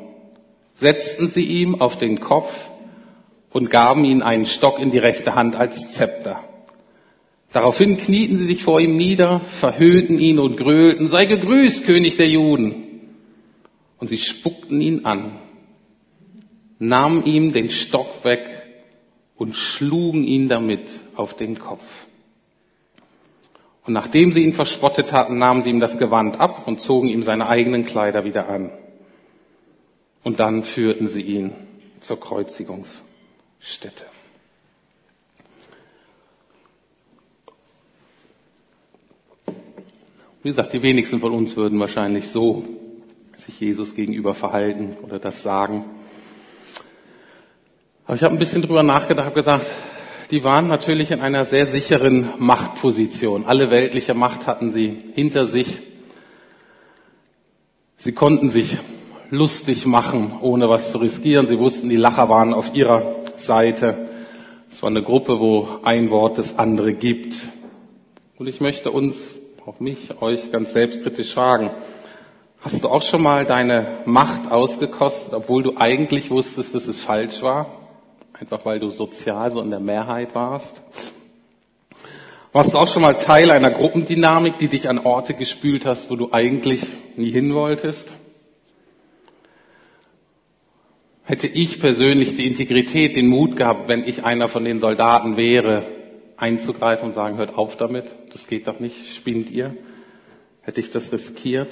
setzten 0.75 1.29
sie 1.29 1.43
ihm 1.43 1.81
auf 1.81 1.98
den 1.98 2.19
Kopf 2.19 2.69
und 3.51 3.72
gaben 3.72 4.05
ihm 4.05 4.22
einen 4.22 4.46
Stock 4.46 4.79
in 4.79 4.91
die 4.91 5.00
rechte 5.00 5.34
Hand 5.34 5.55
als 5.55 5.91
Zepter. 5.91 6.43
Daraufhin 7.51 7.98
knieten 7.98 8.38
sie 8.38 8.46
sich 8.46 8.63
vor 8.63 8.79
ihm 8.79 8.98
nieder, 8.98 9.39
verhöhnten 9.39 10.19
ihn 10.19 10.38
und 10.38 10.57
grölten, 10.57 11.07
sei 11.07 11.25
gegrüßt, 11.25 11.86
König 11.86 12.17
der 12.17 12.29
Juden. 12.29 12.84
Und 13.98 14.10
sie 14.10 14.17
spuckten 14.19 14.79
ihn 14.79 15.05
an, 15.05 15.31
nahmen 16.77 17.25
ihm 17.25 17.53
den 17.53 17.69
Stock 17.69 18.24
weg 18.24 18.48
und 19.36 19.55
schlugen 19.55 20.24
ihn 20.24 20.50
damit 20.50 20.89
auf 21.15 21.36
den 21.36 21.57
Kopf. 21.57 22.06
Und 23.88 23.94
nachdem 23.94 24.34
sie 24.34 24.44
ihn 24.44 24.51
verspottet 24.51 25.13
hatten, 25.13 25.38
nahmen 25.38 25.62
sie 25.62 25.70
ihm 25.70 25.79
das 25.79 25.98
Gewand 25.98 26.41
ab 26.41 26.67
und 26.67 26.82
zogen 26.82 27.08
ihm 27.08 27.24
seine 27.24 27.48
eigenen 27.48 27.86
Kleider 27.86 28.25
wieder 28.25 28.50
an. 28.50 28.70
Und 30.24 30.41
dann 30.41 30.63
führten 30.63 31.08
sie 31.08 31.22
ihn 31.22 31.53
zur 32.01 32.20
Kreuzigungsstätte. 32.20 34.06
Wie 40.44 40.50
gesagt, 40.50 40.74
die 40.74 40.82
wenigsten 40.82 41.22
von 41.22 41.32
uns 41.32 41.56
würden 41.56 41.79
wahrscheinlich 41.79 42.27
so 42.27 42.65
sich 43.38 43.58
Jesus 43.58 43.96
gegenüber 43.96 44.34
verhalten 44.34 44.98
oder 45.01 45.17
das 45.17 45.44
sagen. 45.44 45.86
Aber 48.06 48.15
ich 48.15 48.24
habe 48.24 48.36
ein 48.36 48.39
bisschen 48.39 48.62
drüber 48.62 48.84
nachgedacht, 48.84 49.27
habe 49.27 49.36
gesagt, 49.36 49.65
die 50.31 50.43
waren 50.43 50.67
natürlich 50.67 51.12
in 51.12 51.22
einer 51.22 51.46
sehr 51.46 51.65
sicheren 51.65 52.29
Machtposition. 52.38 53.46
Alle 53.46 53.72
weltliche 53.72 54.13
Macht 54.13 54.46
hatten 54.46 54.72
sie 54.72 54.98
hinter 55.13 55.46
sich. 55.46 55.79
Sie 57.98 58.12
konnten 58.12 58.50
sich 58.50 58.77
lustig 59.29 59.86
machen, 59.86 60.38
ohne 60.41 60.69
was 60.69 60.91
zu 60.91 60.98
riskieren. 60.98 61.48
Sie 61.48 61.60
wussten, 61.60 61.89
die 61.89 61.96
Lacher 61.96 62.29
waren 62.29 62.53
auf 62.53 62.74
ihrer 62.74 63.15
Seite. 63.38 64.10
Es 64.69 64.81
war 64.81 64.89
eine 64.89 65.01
Gruppe, 65.01 65.39
wo 65.39 65.79
ein 65.84 66.10
Wort 66.12 66.38
das 66.38 66.60
andere 66.60 66.93
gibt. 66.93 67.34
Und 68.38 68.48
ich 68.48 68.62
möchte 68.62 68.91
uns, 68.91 69.36
auch 69.65 69.79
mich, 69.79 70.22
euch 70.22 70.51
ganz 70.51 70.74
selbstkritisch 70.74 71.34
fragen, 71.34 71.72
hast 72.60 72.84
du 72.84 72.89
auch 72.89 73.01
schon 73.01 73.24
mal 73.24 73.46
deine 73.46 73.88
Macht 74.05 74.51
ausgekostet, 74.51 75.34
obwohl 75.34 75.63
du 75.63 75.77
eigentlich 75.77 76.29
wusstest, 76.29 76.75
dass 76.75 76.88
es 76.88 77.00
falsch 77.00 77.41
war? 77.41 77.76
Einfach 78.39 78.65
weil 78.65 78.79
du 78.79 78.89
sozial 78.89 79.51
so 79.51 79.62
in 79.62 79.70
der 79.70 79.79
Mehrheit 79.79 80.36
warst. 80.36 80.82
Warst 82.51 82.74
du 82.74 82.77
auch 82.77 82.88
schon 82.88 83.01
mal 83.01 83.13
Teil 83.13 83.51
einer 83.51 83.72
Gruppendynamik, 83.72 84.58
die 84.58 84.67
dich 84.67 84.89
an 84.89 85.00
Orte 85.00 85.34
gespült 85.34 85.86
hast, 85.86 86.10
wo 86.10 86.15
du 86.15 86.32
eigentlich 86.32 86.82
nie 87.15 87.32
hin 87.32 87.53
wolltest? 87.53 88.10
Hätte 91.24 91.48
ich 91.48 91.79
persönlich 91.79 92.36
die 92.36 92.48
Integrität, 92.48 93.15
den 93.15 93.27
Mut 93.27 93.58
gehabt, 93.58 93.89
wenn 93.89 94.08
ich 94.08 94.24
einer 94.24 94.48
von 94.48 94.63
den 94.63 94.79
Soldaten 94.79 95.36
wäre, 95.36 95.84
einzugreifen 96.38 97.10
und 97.10 97.13
sagen, 97.13 97.38
hört 97.38 97.58
auf 97.58 97.75
damit, 97.75 98.06
das 98.32 98.48
geht 98.48 98.67
doch 98.67 98.79
nicht, 98.79 99.13
spinnt 99.13 99.50
ihr? 99.50 99.75
Hätte 100.62 100.79
ich 100.79 100.89
das 100.89 101.12
riskiert? 101.12 101.70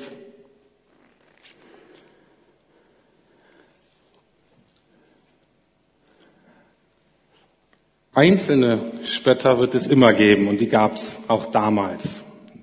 Einzelne 8.16 8.80
Spötter 9.04 9.60
wird 9.60 9.76
es 9.76 9.88
immer 9.88 10.14
geben 10.14 10.48
und 10.48 10.62
die 10.62 10.70
gab 10.70 10.94
es 10.94 11.18
auch 11.28 11.48
damals. 11.48 12.22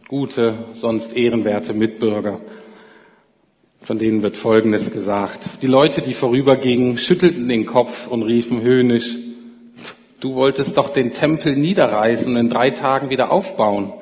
Gute, 0.09 0.65
sonst 0.73 1.15
ehrenwerte 1.15 1.75
Mitbürger. 1.75 2.41
Von 3.81 3.99
denen 3.99 4.23
wird 4.23 4.35
Folgendes 4.35 4.93
gesagt. 4.93 5.43
Die 5.61 5.67
Leute, 5.67 6.01
die 6.01 6.15
vorübergingen, 6.15 6.97
schüttelten 6.97 7.51
den 7.51 7.67
Kopf 7.67 8.07
und 8.07 8.23
riefen 8.23 8.63
höhnisch, 8.63 9.19
du 10.21 10.37
wolltest 10.37 10.79
doch 10.79 10.89
den 10.89 11.13
Tempel 11.13 11.55
niederreißen 11.55 12.33
und 12.33 12.41
in 12.41 12.49
drei 12.49 12.71
Tagen 12.71 13.11
wieder 13.11 13.31
aufbauen. 13.31 13.93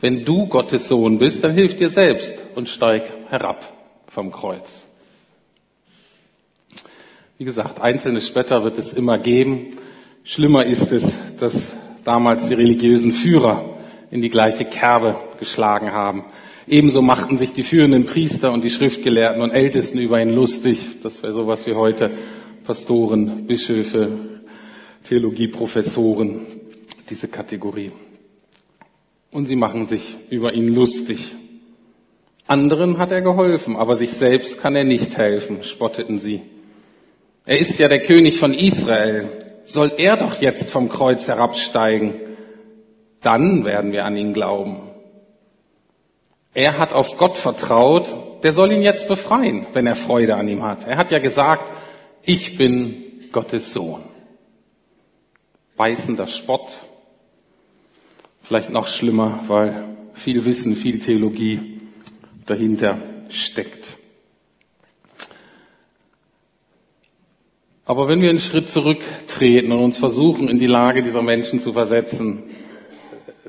Wenn 0.00 0.24
du 0.24 0.48
Gottes 0.48 0.88
Sohn 0.88 1.18
bist, 1.18 1.44
dann 1.44 1.52
hilf 1.52 1.76
dir 1.76 1.90
selbst 1.90 2.34
und 2.56 2.68
steig 2.68 3.04
herab 3.28 3.72
vom 4.08 4.32
Kreuz. 4.32 4.84
Wie 7.38 7.44
gesagt, 7.44 7.80
einzelne 7.80 8.20
Spötter 8.20 8.64
wird 8.64 8.78
es 8.78 8.92
immer 8.92 9.16
geben. 9.16 9.76
Schlimmer 10.22 10.64
ist 10.66 10.92
es, 10.92 11.14
dass 11.38 11.72
damals 12.04 12.48
die 12.48 12.54
religiösen 12.54 13.12
Führer 13.12 13.78
in 14.10 14.20
die 14.20 14.30
gleiche 14.30 14.64
Kerbe 14.64 15.16
geschlagen 15.38 15.92
haben. 15.92 16.24
Ebenso 16.68 17.02
machten 17.02 17.38
sich 17.38 17.52
die 17.52 17.62
führenden 17.62 18.04
Priester 18.04 18.52
und 18.52 18.62
die 18.62 18.70
Schriftgelehrten 18.70 19.42
und 19.42 19.50
Ältesten 19.50 19.98
über 19.98 20.20
ihn 20.20 20.34
lustig. 20.34 21.02
Das 21.02 21.22
wäre 21.22 21.32
sowas 21.32 21.66
wie 21.66 21.74
heute 21.74 22.10
Pastoren, 22.64 23.46
Bischöfe, 23.46 24.08
Theologieprofessoren, 25.04 26.46
diese 27.08 27.28
Kategorie. 27.28 27.90
Und 29.32 29.46
sie 29.46 29.56
machen 29.56 29.86
sich 29.86 30.16
über 30.28 30.54
ihn 30.54 30.68
lustig. 30.68 31.34
Anderen 32.46 32.98
hat 32.98 33.10
er 33.12 33.22
geholfen, 33.22 33.76
aber 33.76 33.96
sich 33.96 34.10
selbst 34.10 34.60
kann 34.60 34.76
er 34.76 34.84
nicht 34.84 35.16
helfen, 35.16 35.62
spotteten 35.62 36.18
sie. 36.18 36.42
Er 37.46 37.58
ist 37.58 37.78
ja 37.78 37.88
der 37.88 38.00
König 38.00 38.38
von 38.38 38.54
Israel. 38.54 39.28
Soll 39.64 39.92
er 39.96 40.16
doch 40.16 40.40
jetzt 40.40 40.70
vom 40.70 40.88
Kreuz 40.88 41.28
herabsteigen? 41.28 42.14
Dann 43.20 43.64
werden 43.64 43.92
wir 43.92 44.04
an 44.04 44.16
ihn 44.16 44.32
glauben. 44.32 44.90
Er 46.54 46.78
hat 46.78 46.92
auf 46.92 47.16
Gott 47.16 47.36
vertraut, 47.36 48.42
der 48.42 48.52
soll 48.52 48.72
ihn 48.72 48.82
jetzt 48.82 49.06
befreien, 49.06 49.66
wenn 49.72 49.86
er 49.86 49.96
Freude 49.96 50.34
an 50.36 50.48
ihm 50.48 50.62
hat. 50.62 50.86
Er 50.86 50.96
hat 50.96 51.10
ja 51.10 51.18
gesagt, 51.18 51.70
ich 52.22 52.56
bin 52.56 53.28
Gottes 53.32 53.72
Sohn. 53.72 54.02
Beißender 55.76 56.26
Spott, 56.26 56.80
vielleicht 58.42 58.70
noch 58.70 58.88
schlimmer, 58.88 59.40
weil 59.46 59.84
viel 60.14 60.44
Wissen, 60.44 60.74
viel 60.74 60.98
Theologie 60.98 61.80
dahinter 62.46 62.98
steckt. 63.28 63.99
Aber 67.90 68.06
wenn 68.06 68.22
wir 68.22 68.30
einen 68.30 68.38
Schritt 68.38 68.70
zurücktreten 68.70 69.72
und 69.72 69.80
uns 69.80 69.98
versuchen, 69.98 70.48
in 70.48 70.60
die 70.60 70.68
Lage 70.68 71.02
dieser 71.02 71.22
Menschen 71.22 71.60
zu 71.60 71.72
versetzen, 71.72 72.44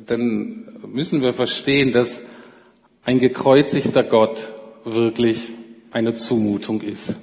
dann 0.07 0.65
müssen 0.87 1.21
wir 1.21 1.31
verstehen, 1.33 1.91
dass 1.91 2.23
ein 3.05 3.19
gekreuzigter 3.19 4.01
Gott 4.01 4.37
wirklich 4.83 5.49
eine 5.91 6.15
Zumutung 6.15 6.81
ist. 6.81 7.13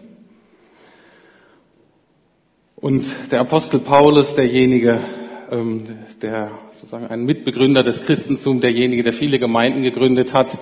Und 2.77 3.05
der 3.33 3.41
Apostel 3.41 3.81
Paulus, 3.81 4.37
derjenige, 4.37 5.01
ähm, 5.51 5.87
der 6.23 6.53
sozusagen 6.71 7.09
ein 7.09 7.25
Mitbegründer 7.25 7.83
des 7.83 8.05
Christentums, 8.05 8.61
derjenige, 8.61 9.03
der 9.03 9.13
viele 9.13 9.41
Gemeinden 9.41 9.83
gegründet 9.83 10.35
hat, 10.35 10.57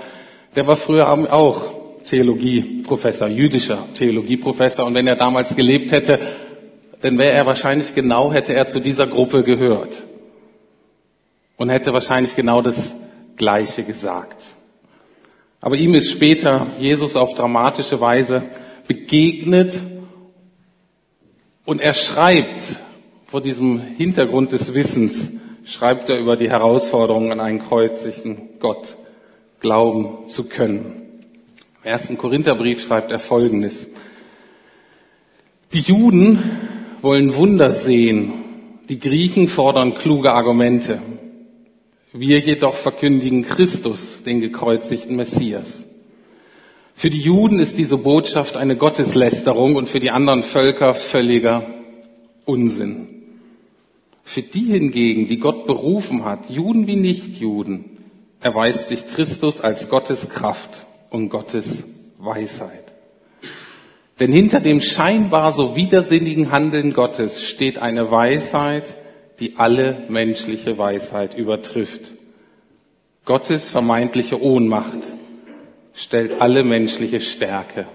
der 0.54 0.66
war 0.66 0.76
früher 0.76 1.06
auch 1.10 1.60
Theologieprofessor, 2.06 3.28
jüdischer 3.28 3.84
Theologieprofessor. 3.92 4.86
Und 4.86 4.94
wenn 4.94 5.06
er 5.06 5.16
damals 5.16 5.54
gelebt 5.54 5.92
hätte, 5.92 6.18
dann 7.00 7.18
wäre 7.18 7.32
er 7.32 7.46
wahrscheinlich 7.46 7.94
genau, 7.94 8.32
hätte 8.32 8.54
er 8.54 8.66
zu 8.66 8.80
dieser 8.80 9.06
Gruppe 9.06 9.42
gehört. 9.42 10.02
Und 11.56 11.70
hätte 11.70 11.92
wahrscheinlich 11.92 12.36
genau 12.36 12.60
das 12.62 12.92
Gleiche 13.36 13.82
gesagt. 13.82 14.42
Aber 15.60 15.76
ihm 15.76 15.94
ist 15.94 16.10
später 16.10 16.66
Jesus 16.78 17.16
auf 17.16 17.34
dramatische 17.34 18.00
Weise 18.00 18.42
begegnet 18.86 19.74
und 21.64 21.80
er 21.80 21.94
schreibt 21.94 22.62
vor 23.26 23.40
diesem 23.40 23.80
Hintergrund 23.80 24.52
des 24.52 24.74
Wissens, 24.74 25.32
schreibt 25.64 26.08
er 26.08 26.18
über 26.18 26.36
die 26.36 26.48
Herausforderungen 26.48 27.32
an 27.32 27.40
einen 27.40 27.58
kreuzigen 27.58 28.50
Gott 28.60 28.96
glauben 29.60 30.28
zu 30.28 30.48
können. 30.48 31.02
Im 31.82 31.90
ersten 31.90 32.16
Korintherbrief 32.16 32.84
schreibt 32.84 33.10
er 33.10 33.18
Folgendes. 33.18 33.86
Die 35.72 35.80
Juden 35.80 36.42
wollen 37.06 37.36
Wunder 37.36 37.72
sehen, 37.72 38.32
die 38.88 38.98
Griechen 38.98 39.46
fordern 39.46 39.94
kluge 39.94 40.32
Argumente. 40.32 41.00
Wir 42.12 42.40
jedoch 42.40 42.74
verkündigen 42.74 43.44
Christus, 43.44 44.24
den 44.26 44.40
gekreuzigten 44.40 45.14
Messias. 45.14 45.84
Für 46.96 47.08
die 47.08 47.20
Juden 47.20 47.60
ist 47.60 47.78
diese 47.78 47.96
Botschaft 47.96 48.56
eine 48.56 48.74
Gotteslästerung 48.74 49.76
und 49.76 49.88
für 49.88 50.00
die 50.00 50.10
anderen 50.10 50.42
Völker 50.42 50.94
völliger 50.94 51.72
Unsinn. 52.44 53.06
Für 54.24 54.42
die 54.42 54.64
hingegen, 54.64 55.28
die 55.28 55.38
Gott 55.38 55.68
berufen 55.68 56.24
hat, 56.24 56.50
Juden 56.50 56.88
wie 56.88 56.96
Nichtjuden, 56.96 57.84
erweist 58.40 58.88
sich 58.88 59.06
Christus 59.06 59.60
als 59.60 59.88
Gottes 59.88 60.28
Kraft 60.28 60.86
und 61.10 61.28
Gottes 61.28 61.84
Weisheit. 62.18 62.85
Denn 64.18 64.32
hinter 64.32 64.60
dem 64.60 64.80
scheinbar 64.80 65.52
so 65.52 65.76
widersinnigen 65.76 66.50
Handeln 66.50 66.94
Gottes 66.94 67.42
steht 67.44 67.78
eine 67.78 68.10
Weisheit, 68.10 68.96
die 69.40 69.56
alle 69.56 70.04
menschliche 70.08 70.78
Weisheit 70.78 71.36
übertrifft. 71.36 72.12
Gottes 73.26 73.68
vermeintliche 73.68 74.40
Ohnmacht 74.40 75.12
stellt 75.92 76.40
alle 76.40 76.64
menschliche 76.64 77.20
Stärke 77.20 77.86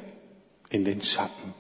in 0.70 0.86
den 0.86 1.02
Schatten. 1.02 1.54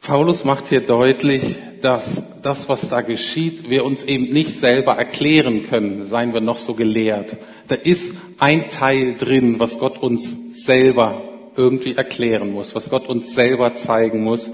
Paulus 0.00 0.44
macht 0.44 0.68
hier 0.68 0.80
deutlich, 0.80 1.56
dass 1.82 2.22
das, 2.42 2.68
was 2.68 2.88
da 2.88 3.02
geschieht, 3.02 3.68
wir 3.68 3.84
uns 3.84 4.04
eben 4.04 4.32
nicht 4.32 4.54
selber 4.54 4.92
erklären 4.94 5.66
können, 5.66 6.06
seien 6.06 6.32
wir 6.32 6.40
noch 6.40 6.56
so 6.56 6.74
gelehrt. 6.74 7.36
Da 7.66 7.74
ist 7.74 8.14
ein 8.38 8.68
Teil 8.68 9.16
drin, 9.16 9.58
was 9.58 9.78
Gott 9.78 10.00
uns 10.00 10.64
selber 10.64 11.27
irgendwie 11.58 11.96
erklären 11.96 12.52
muss, 12.52 12.74
was 12.74 12.88
Gott 12.88 13.08
uns 13.08 13.34
selber 13.34 13.74
zeigen 13.74 14.22
muss. 14.22 14.52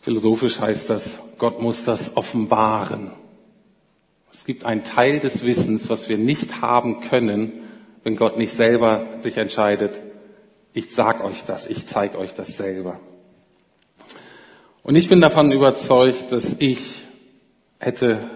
Philosophisch 0.00 0.60
heißt 0.60 0.88
das, 0.88 1.18
Gott 1.38 1.60
muss 1.60 1.84
das 1.84 2.16
offenbaren. 2.16 3.10
Es 4.32 4.44
gibt 4.44 4.64
einen 4.64 4.84
Teil 4.84 5.20
des 5.20 5.44
Wissens, 5.44 5.90
was 5.90 6.08
wir 6.08 6.16
nicht 6.16 6.62
haben 6.62 7.00
können, 7.00 7.52
wenn 8.04 8.16
Gott 8.16 8.38
nicht 8.38 8.52
selber 8.52 9.06
sich 9.20 9.36
entscheidet, 9.36 10.00
ich 10.72 10.92
sag 10.92 11.24
euch 11.24 11.44
das, 11.44 11.66
ich 11.66 11.86
zeige 11.86 12.18
euch 12.18 12.34
das 12.34 12.56
selber. 12.56 13.00
Und 14.82 14.96
ich 14.96 15.08
bin 15.08 15.20
davon 15.20 15.52
überzeugt, 15.52 16.30
dass 16.32 16.56
ich 16.58 17.04
hätte 17.78 18.30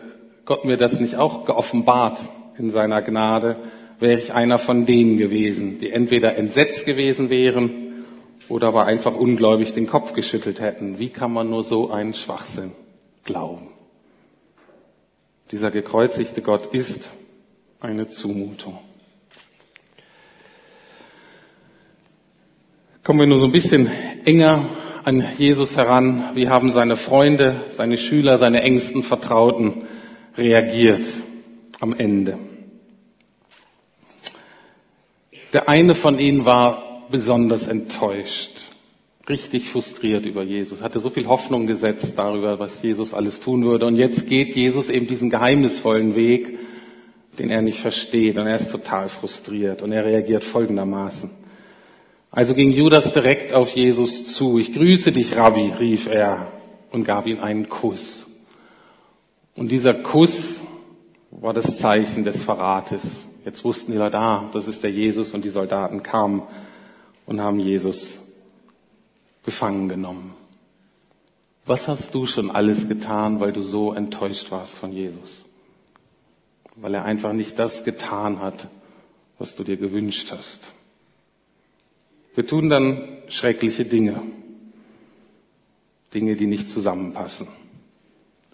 Gott 0.45 0.65
mir 0.65 0.77
das 0.77 0.99
nicht 0.99 1.17
auch 1.17 1.45
geoffenbart 1.45 2.21
in 2.57 2.71
seiner 2.71 3.03
Gnade, 3.03 3.57
wäre 3.99 4.19
ich 4.19 4.33
einer 4.33 4.59
von 4.59 4.87
denen 4.87 5.19
gewesen, 5.19 5.79
die 5.79 5.91
entweder 5.91 6.37
entsetzt 6.37 6.87
gewesen 6.87 7.31
wären 7.31 8.05
oder 8.49 8.69
aber 8.69 8.85
einfach 8.87 9.15
ungläubig 9.15 9.75
den 9.75 9.87
Kopf 9.87 10.13
geschüttelt 10.13 10.61
hätten. 10.61 10.99
Wie 10.99 11.11
kann 11.11 11.33
man 11.33 11.51
nur 11.51 11.63
so 11.63 11.91
einen 11.91 12.15
Schwachsinn 12.15 12.73
glauben? 13.25 13.69
Dieser 15.51 15.71
gekreuzigte 15.71 16.43
Gott 16.43 16.75
ist 16.75 17.11
eine 17.81 18.09
Zumutung. 18.09 18.79
Kommen 23.03 23.21
wir 23.21 23.27
nur 23.27 23.39
so 23.39 23.47
ein 23.47 23.53
bisschen 23.53 23.91
enger 24.27 24.67
an 25.05 25.25
Jesus 25.39 25.77
heran? 25.77 26.25
Wie 26.35 26.49
haben 26.49 26.71
seine 26.71 26.97
Freunde, 26.97 27.65
seine 27.71 27.97
Schüler, 27.97 28.37
seine 28.37 28.63
engsten 28.63 29.03
Vertrauten 29.03 29.87
reagiert 30.37 31.07
am 31.81 31.95
Ende? 31.95 32.39
Der 35.53 35.69
eine 35.69 35.95
von 35.95 36.19
ihnen 36.19 36.45
war 36.45 37.07
besonders 37.11 37.69
enttäuscht, 37.69 38.53
richtig 39.29 39.69
frustriert 39.69 40.27
über 40.27 40.43
Jesus, 40.43 40.83
hatte 40.83 41.01
so 41.01 41.09
viel 41.09 41.27
Hoffnung 41.27 41.67
gesetzt 41.67 42.15
darüber, 42.17 42.59
was 42.59 42.83
Jesus 42.83 43.15
alles 43.15 43.41
tun 43.41 43.65
würde. 43.65 43.87
Und 43.87 43.97
jetzt 43.97 44.29
geht 44.29 44.55
Jesus 44.55 44.91
eben 44.91 45.07
diesen 45.07 45.31
geheimnisvollen 45.31 46.17
Weg, 46.17 46.59
den 47.39 47.51
er 47.51 47.63
nicht 47.63 47.81
versteht. 47.81 48.37
Und 48.37 48.47
er 48.47 48.57
ist 48.57 48.71
total 48.71 49.09
frustriert. 49.09 49.81
Und 49.83 49.93
er 49.93 50.05
reagiert 50.05 50.45
folgendermaßen. 50.45 51.31
Also 52.31 52.55
ging 52.55 52.71
Judas 52.71 53.13
direkt 53.15 53.55
auf 53.55 53.71
Jesus 53.71 54.35
zu. 54.35 54.59
Ich 54.59 54.75
grüße 54.75 55.13
dich, 55.13 55.37
Rabbi, 55.37 55.73
rief 55.81 56.09
er 56.09 56.53
und 56.91 57.05
gab 57.05 57.27
ihm 57.27 57.41
einen 57.41 57.69
Kuss. 57.69 58.27
Und 59.55 59.71
dieser 59.71 59.95
Kuss 59.95 60.61
war 61.31 61.55
das 61.55 61.79
Zeichen 61.79 62.25
des 62.25 62.43
Verrates. 62.43 63.25
Jetzt 63.49 63.65
wussten 63.65 63.93
die 63.93 63.97
Leute, 63.97 64.19
ah, 64.19 64.51
das 64.53 64.69
ist 64.69 64.83
der 64.83 64.91
Jesus 64.91 65.33
und 65.33 65.43
die 65.43 65.49
Soldaten 65.49 66.03
kamen 66.03 66.43
und 67.25 67.41
haben 67.41 67.59
Jesus 67.59 68.19
gefangen 69.43 69.89
genommen. 69.89 70.35
Was 71.65 71.89
hast 71.89 72.15
du 72.15 72.27
schon 72.27 72.51
alles 72.51 72.91
getan, 72.91 73.41
weil 73.41 73.53
du 73.53 73.63
so 73.63 73.95
enttäuscht 73.95 74.51
warst 74.51 74.77
von 74.77 74.93
Jesus? 74.93 75.47
Weil 76.77 76.93
er 76.93 77.07
einfach 77.07 77.33
nicht 77.33 77.59
das 77.59 77.85
getan 77.85 78.41
hat, 78.41 78.69
was 79.39 79.57
du 79.57 79.65
dir 79.65 79.79
gewünscht 79.79 80.31
hast. 80.31 80.61
Wir 82.35 82.47
tun 82.47 82.69
dann 82.69 83.17
schreckliche 83.29 83.87
Dinge. 83.87 84.21
Dinge, 86.13 86.37
die 86.37 86.47
nicht 86.47 86.69
zusammenpassen, 86.69 87.49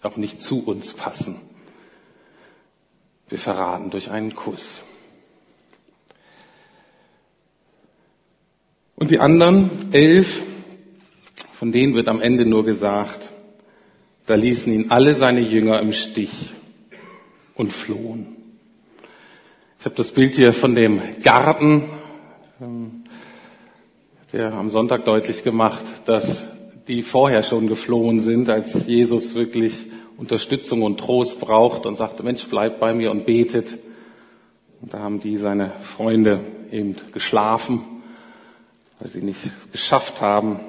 auch 0.02 0.16
nicht 0.16 0.40
zu 0.40 0.64
uns 0.64 0.92
passen. 0.92 1.40
Wir 3.34 3.40
verraten 3.40 3.90
durch 3.90 4.12
einen 4.12 4.36
Kuss. 4.36 4.84
Und 8.94 9.10
die 9.10 9.18
anderen 9.18 9.70
elf, 9.90 10.44
von 11.58 11.72
denen 11.72 11.96
wird 11.96 12.06
am 12.06 12.20
Ende 12.20 12.46
nur 12.46 12.64
gesagt, 12.64 13.32
da 14.26 14.36
ließen 14.36 14.72
ihn 14.72 14.92
alle 14.92 15.16
seine 15.16 15.40
Jünger 15.40 15.80
im 15.80 15.92
Stich 15.92 16.52
und 17.56 17.72
flohen. 17.72 18.36
Ich 19.80 19.84
habe 19.84 19.96
das 19.96 20.12
Bild 20.12 20.36
hier 20.36 20.52
von 20.52 20.76
dem 20.76 21.00
Garten, 21.24 21.82
ähm, 22.60 23.02
der 24.30 24.52
am 24.52 24.70
Sonntag 24.70 25.06
deutlich 25.06 25.42
gemacht, 25.42 25.84
dass 26.04 26.44
die 26.86 27.02
vorher 27.02 27.42
schon 27.42 27.66
geflohen 27.66 28.20
sind, 28.20 28.48
als 28.48 28.86
Jesus 28.86 29.34
wirklich 29.34 29.86
Unterstützung 30.16 30.82
und 30.82 30.98
Trost 30.98 31.40
braucht 31.40 31.86
und 31.86 31.96
sagte, 31.96 32.22
Mensch, 32.22 32.46
bleib 32.48 32.78
bei 32.78 32.94
mir 32.94 33.10
und 33.10 33.26
betet. 33.26 33.78
Und 34.80 34.94
da 34.94 35.00
haben 35.00 35.20
die 35.20 35.36
seine 35.36 35.72
Freunde 35.80 36.40
eben 36.70 36.96
geschlafen, 37.12 37.82
weil 39.00 39.08
sie 39.08 39.22
nicht 39.22 39.72
geschafft 39.72 40.20
haben, 40.20 40.60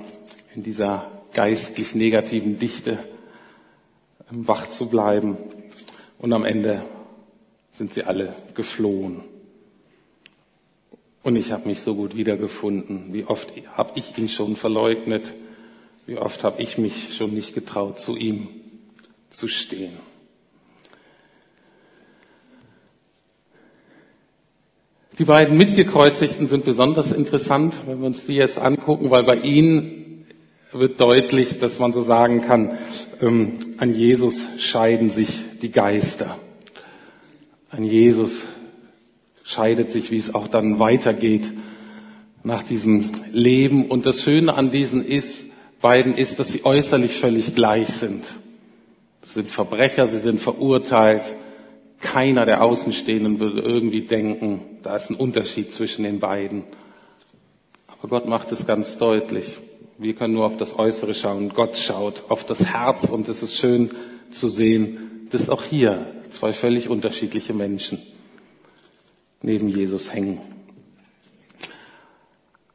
in 0.56 0.64
dieser 0.64 1.12
geistlich 1.34 1.96
negativen 1.96 2.58
Dichte 2.58 2.98
wach 4.30 4.68
zu 4.68 4.88
bleiben. 4.88 5.38
Und 6.18 6.34
am 6.34 6.46
Ende 6.46 6.84
sind 7.72 7.94
sie 7.94 8.04
alle 8.04 8.34
geflohen. 8.56 9.22
Und 11.22 11.36
ich 11.36 11.52
habe 11.52 11.68
mich 11.68 11.82
so 11.82 11.96
gut 11.96 12.16
wiedergefunden. 12.16 13.14
Wie 13.14 13.26
oft 13.26 13.52
habe 13.74 13.92
ich 13.96 14.18
ihn 14.18 14.30
schon 14.30 14.56
verleugnet? 14.56 15.34
Wie 16.06 16.18
oft 16.18 16.44
habe 16.44 16.62
ich 16.62 16.78
mich 16.78 17.16
schon 17.16 17.34
nicht 17.34 17.54
getraut, 17.54 18.00
zu 18.00 18.16
ihm 18.16 18.48
zu 19.36 19.48
stehen? 19.48 19.94
Die 25.18 25.24
beiden 25.24 25.58
Mitgekreuzigten 25.58 26.46
sind 26.46 26.66
besonders 26.66 27.14
interessant, 27.14 27.76
wenn 27.86 28.00
wir 28.02 28.08
uns 28.08 28.26
die 28.26 28.36
jetzt 28.36 28.60
angucken, 28.60 29.12
weil 29.12 29.24
bei 29.24 29.38
ihnen 29.38 30.26
wird 30.74 31.00
deutlich, 31.00 31.58
dass 31.58 31.80
man 31.80 31.94
so 31.94 32.02
sagen 32.02 32.42
kann, 32.42 32.78
ähm, 33.22 33.54
an 33.78 33.94
Jesus 33.94 34.50
scheiden 34.58 35.10
sich 35.10 35.30
die 35.62 35.72
Geister. 35.72 36.38
An 37.70 37.86
Jesus 37.86 38.46
scheidet 39.46 39.90
sich, 39.90 40.12
wie 40.12 40.18
es 40.18 40.36
auch 40.36 40.50
dann 40.50 40.80
weitergeht 40.80 41.46
nach 42.44 42.64
diesem 42.64 43.06
Leben. 43.32 43.90
Und 43.90 44.06
das 44.06 44.22
Schöne 44.22 44.54
an 44.54 44.70
diesen 44.70 45.06
ist, 45.06 45.44
beiden 45.80 46.16
ist, 46.16 46.40
dass 46.40 46.52
sie 46.52 46.66
äußerlich 46.66 47.20
völlig 47.20 47.56
gleich 47.56 47.88
sind. 47.88 48.26
Sind 49.34 49.50
Verbrecher, 49.50 50.08
sie 50.08 50.20
sind 50.20 50.40
verurteilt. 50.40 51.36
Keiner 52.00 52.46
der 52.46 52.64
Außenstehenden 52.64 53.40
würde 53.40 53.62
irgendwie 53.62 54.02
denken, 54.02 54.62
da 54.84 54.96
ist 54.96 55.10
ein 55.10 55.16
Unterschied 55.16 55.72
zwischen 55.72 56.04
den 56.04 56.20
beiden. 56.20 56.64
Aber 57.88 58.08
Gott 58.08 58.28
macht 58.28 58.52
es 58.52 58.66
ganz 58.66 58.98
deutlich. 58.98 59.58
Wir 59.98 60.14
können 60.14 60.34
nur 60.34 60.46
auf 60.46 60.58
das 60.58 60.78
Äußere 60.78 61.14
schauen. 61.14 61.50
Gott 61.50 61.78
schaut 61.78 62.24
auf 62.30 62.46
das 62.46 62.66
Herz 62.66 63.10
und 63.10 63.28
es 63.30 63.42
ist 63.42 63.56
schön 63.56 63.92
zu 64.30 64.50
sehen, 64.50 65.28
dass 65.32 65.50
auch 65.50 65.64
hier 65.64 66.06
zwei 66.30 66.54
völlig 66.54 66.90
unterschiedliche 66.90 67.54
Menschen 67.54 68.00
neben 69.42 69.70
Jesus 69.70 70.14
hängen. 70.14 70.42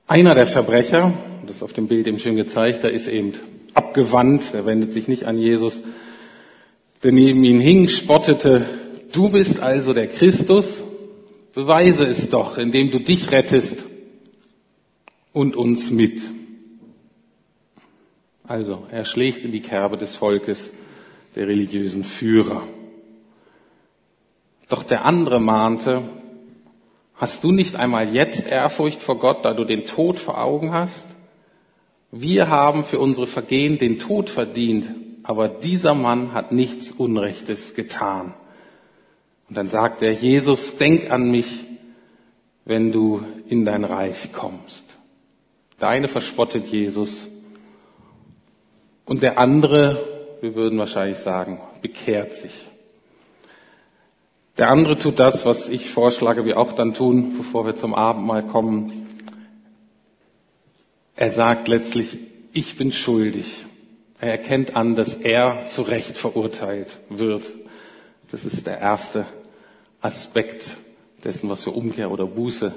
Einer 0.06 0.34
der 0.34 0.46
Verbrecher, 0.46 1.12
das 1.46 1.56
ist 1.56 1.62
auf 1.62 1.72
dem 1.72 1.86
Bild 1.86 2.06
eben 2.06 2.18
schön 2.18 2.36
gezeigt, 2.36 2.82
der 2.82 2.90
ist 2.90 3.06
eben 3.06 3.34
abgewandt, 3.74 4.54
er 4.54 4.66
wendet 4.66 4.92
sich 4.92 5.06
nicht 5.06 5.24
an 5.24 5.38
Jesus, 5.38 5.82
der 7.02 7.12
neben 7.12 7.44
ihm 7.44 7.60
hing, 7.60 7.88
spottete, 7.88 8.66
du 9.12 9.28
bist 9.30 9.60
also 9.60 9.92
der 9.92 10.08
Christus, 10.08 10.82
beweise 11.54 12.06
es 12.06 12.28
doch, 12.30 12.58
indem 12.58 12.90
du 12.90 12.98
dich 12.98 13.32
rettest 13.32 13.84
und 15.32 15.56
uns 15.56 15.90
mit. 15.90 16.20
Also, 18.44 18.86
er 18.90 19.04
schlägt 19.04 19.44
in 19.44 19.52
die 19.52 19.60
Kerbe 19.60 19.96
des 19.96 20.16
Volkes 20.16 20.70
der 21.36 21.46
religiösen 21.46 22.04
Führer. 22.04 22.62
Doch 24.68 24.82
der 24.82 25.04
andere 25.04 25.40
mahnte, 25.40 26.02
Hast 27.20 27.44
du 27.44 27.52
nicht 27.52 27.76
einmal 27.76 28.14
jetzt 28.14 28.46
Ehrfurcht 28.46 29.02
vor 29.02 29.18
Gott, 29.18 29.44
da 29.44 29.52
du 29.52 29.66
den 29.66 29.84
Tod 29.84 30.18
vor 30.18 30.40
Augen 30.42 30.72
hast? 30.72 31.06
Wir 32.10 32.48
haben 32.48 32.82
für 32.82 32.98
unsere 32.98 33.26
Vergehen 33.26 33.76
den 33.76 33.98
Tod 33.98 34.30
verdient, 34.30 34.86
aber 35.30 35.46
dieser 35.46 35.94
Mann 35.94 36.34
hat 36.34 36.50
nichts 36.50 36.90
Unrechtes 36.90 37.76
getan. 37.76 38.34
Und 39.48 39.56
dann 39.56 39.68
sagt 39.68 40.02
er, 40.02 40.10
Jesus, 40.10 40.76
denk 40.76 41.12
an 41.12 41.30
mich, 41.30 41.66
wenn 42.64 42.90
du 42.90 43.22
in 43.46 43.64
dein 43.64 43.84
Reich 43.84 44.32
kommst. 44.32 44.82
Der 45.80 45.86
eine 45.86 46.08
verspottet 46.08 46.66
Jesus 46.66 47.28
und 49.04 49.22
der 49.22 49.38
andere, 49.38 50.04
wir 50.40 50.56
würden 50.56 50.80
wahrscheinlich 50.80 51.18
sagen, 51.18 51.60
bekehrt 51.80 52.34
sich. 52.34 52.66
Der 54.58 54.68
andere 54.68 54.98
tut 54.98 55.20
das, 55.20 55.46
was 55.46 55.68
ich 55.68 55.90
vorschlage, 55.90 56.44
wir 56.44 56.58
auch 56.58 56.72
dann 56.72 56.92
tun, 56.92 57.36
bevor 57.38 57.66
wir 57.66 57.76
zum 57.76 57.94
Abendmahl 57.94 58.48
kommen. 58.48 59.06
Er 61.14 61.30
sagt 61.30 61.68
letztlich, 61.68 62.18
ich 62.52 62.76
bin 62.76 62.90
schuldig. 62.90 63.66
Er 64.20 64.32
erkennt 64.32 64.76
an, 64.76 64.94
dass 64.94 65.14
er 65.14 65.66
zu 65.66 65.82
Recht 65.82 66.18
verurteilt 66.18 66.98
wird. 67.08 67.44
Das 68.30 68.44
ist 68.44 68.66
der 68.66 68.78
erste 68.78 69.26
Aspekt 70.00 70.76
dessen, 71.24 71.48
was 71.48 71.64
wir 71.66 71.74
Umkehr 71.74 72.10
oder 72.10 72.26
Buße 72.26 72.74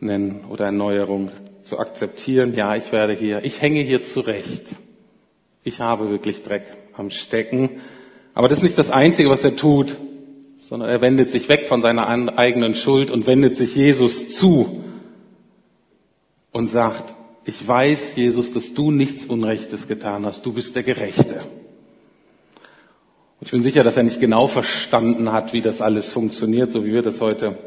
nennen 0.00 0.44
oder 0.48 0.66
Erneuerung. 0.66 1.30
Zu 1.64 1.78
akzeptieren, 1.78 2.54
ja, 2.54 2.74
ich 2.74 2.90
werde 2.90 3.12
hier, 3.14 3.44
ich 3.44 3.62
hänge 3.62 3.80
hier 3.80 4.02
zurecht. 4.02 4.64
Ich 5.62 5.80
habe 5.80 6.10
wirklich 6.10 6.42
Dreck 6.42 6.64
am 6.94 7.10
Stecken. 7.10 7.80
Aber 8.34 8.48
das 8.48 8.58
ist 8.58 8.64
nicht 8.64 8.78
das 8.78 8.90
Einzige, 8.90 9.30
was 9.30 9.44
er 9.44 9.54
tut 9.54 9.96
sondern 10.72 10.88
er 10.88 11.02
wendet 11.02 11.30
sich 11.30 11.50
weg 11.50 11.66
von 11.66 11.82
seiner 11.82 12.08
eigenen 12.08 12.74
Schuld 12.74 13.10
und 13.10 13.26
wendet 13.26 13.56
sich 13.56 13.76
Jesus 13.76 14.30
zu 14.30 14.82
und 16.50 16.68
sagt, 16.68 17.12
ich 17.44 17.66
weiß, 17.66 18.16
Jesus, 18.16 18.52
dass 18.52 18.74
du 18.74 18.90
nichts 18.90 19.24
Unrechtes 19.24 19.88
getan 19.88 20.24
hast, 20.26 20.46
du 20.46 20.52
bist 20.52 20.76
der 20.76 20.82
Gerechte. 20.82 21.40
Und 23.40 23.46
ich 23.46 23.50
bin 23.50 23.62
sicher, 23.62 23.82
dass 23.82 23.96
er 23.96 24.04
nicht 24.04 24.20
genau 24.20 24.46
verstanden 24.46 25.32
hat, 25.32 25.52
wie 25.52 25.60
das 25.60 25.80
alles 25.80 26.10
funktioniert, 26.10 26.70
so 26.70 26.84
wie 26.84 26.92
wir 26.92 27.02
das 27.02 27.20
heute 27.20 27.58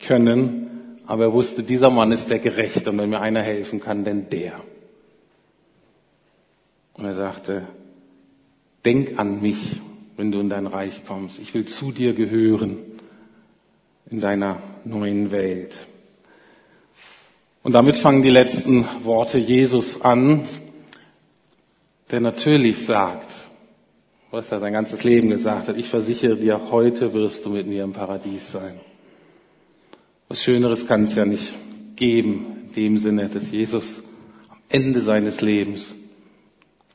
können, 0.00 0.96
aber 1.06 1.24
er 1.24 1.32
wusste, 1.32 1.62
dieser 1.62 1.90
Mann 1.90 2.12
ist 2.12 2.30
der 2.30 2.38
Gerechte 2.38 2.90
und 2.90 2.98
wenn 2.98 3.10
mir 3.10 3.20
einer 3.20 3.42
helfen 3.42 3.80
kann, 3.80 4.04
denn 4.04 4.28
der. 4.30 4.60
Und 6.94 7.04
er 7.04 7.14
sagte, 7.14 7.66
denk 8.84 9.18
an 9.18 9.42
mich 9.42 9.80
wenn 10.16 10.30
du 10.30 10.40
in 10.40 10.48
dein 10.48 10.66
Reich 10.66 11.04
kommst. 11.04 11.38
Ich 11.38 11.54
will 11.54 11.64
zu 11.64 11.92
dir 11.92 12.14
gehören 12.14 12.78
in 14.10 14.20
deiner 14.20 14.62
neuen 14.84 15.32
Welt. 15.32 15.86
Und 17.64 17.72
damit 17.72 17.96
fangen 17.96 18.22
die 18.22 18.30
letzten 18.30 18.86
Worte 19.04 19.38
Jesus 19.38 20.02
an, 20.02 20.44
der 22.10 22.20
natürlich 22.20 22.84
sagt, 22.84 23.48
was 24.30 24.52
er 24.52 24.60
sein 24.60 24.74
ganzes 24.74 25.02
Leben 25.02 25.30
gesagt 25.30 25.68
hat, 25.68 25.78
ich 25.78 25.88
versichere 25.88 26.36
dir, 26.36 26.70
heute 26.70 27.14
wirst 27.14 27.46
du 27.46 27.48
mit 27.48 27.66
mir 27.66 27.82
im 27.82 27.92
Paradies 27.92 28.52
sein. 28.52 28.78
Was 30.28 30.42
Schöneres 30.42 30.86
kann 30.86 31.04
es 31.04 31.14
ja 31.14 31.24
nicht 31.24 31.54
geben, 31.96 32.64
in 32.66 32.72
dem 32.74 32.98
Sinne, 32.98 33.30
dass 33.30 33.50
Jesus 33.50 34.02
am 34.50 34.58
Ende 34.68 35.00
seines 35.00 35.40
Lebens 35.40 35.94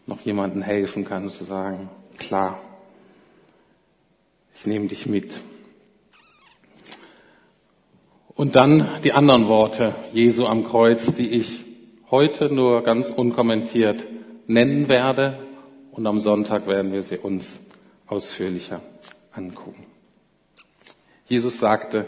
noch 0.05 0.21
jemanden 0.21 0.61
helfen 0.61 1.03
kann, 1.03 1.31
zu 1.31 1.45
sagen, 1.45 1.89
klar, 2.19 2.61
ich 4.53 4.67
nehme 4.67 4.85
dich 4.85 5.07
mit. 5.07 5.33
Und 8.39 8.55
dann 8.55 8.87
die 9.03 9.11
anderen 9.11 9.49
Worte 9.49 9.93
Jesu 10.13 10.45
am 10.45 10.63
Kreuz, 10.63 11.13
die 11.13 11.27
ich 11.27 11.65
heute 12.09 12.45
nur 12.49 12.83
ganz 12.83 13.09
unkommentiert 13.09 14.07
nennen 14.47 14.87
werde. 14.87 15.39
Und 15.91 16.07
am 16.07 16.21
Sonntag 16.21 16.65
werden 16.65 16.93
wir 16.93 17.03
sie 17.03 17.17
uns 17.17 17.59
ausführlicher 18.07 18.79
angucken. 19.33 19.85
Jesus 21.27 21.59
sagte, 21.59 22.05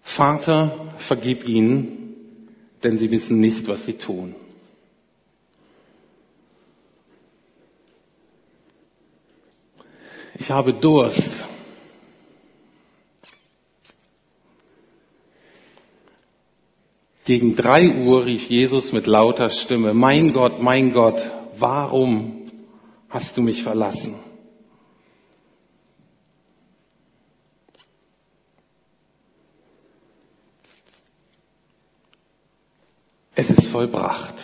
Vater, 0.00 0.94
vergib 0.96 1.46
ihnen, 1.46 2.16
denn 2.82 2.96
sie 2.96 3.10
wissen 3.10 3.38
nicht, 3.38 3.68
was 3.68 3.84
sie 3.84 3.98
tun. 3.98 4.34
ich 10.42 10.50
habe 10.50 10.72
Durst. 10.72 11.41
Gegen 17.24 17.54
drei 17.54 17.88
Uhr 17.88 18.26
rief 18.26 18.48
Jesus 18.48 18.92
mit 18.92 19.06
lauter 19.06 19.48
Stimme, 19.48 19.94
mein 19.94 20.32
Gott, 20.32 20.60
mein 20.60 20.92
Gott, 20.92 21.30
warum 21.56 22.42
hast 23.08 23.36
du 23.36 23.42
mich 23.42 23.62
verlassen? 23.62 24.16
Es 33.36 33.50
ist 33.50 33.66
vollbracht. 33.68 34.34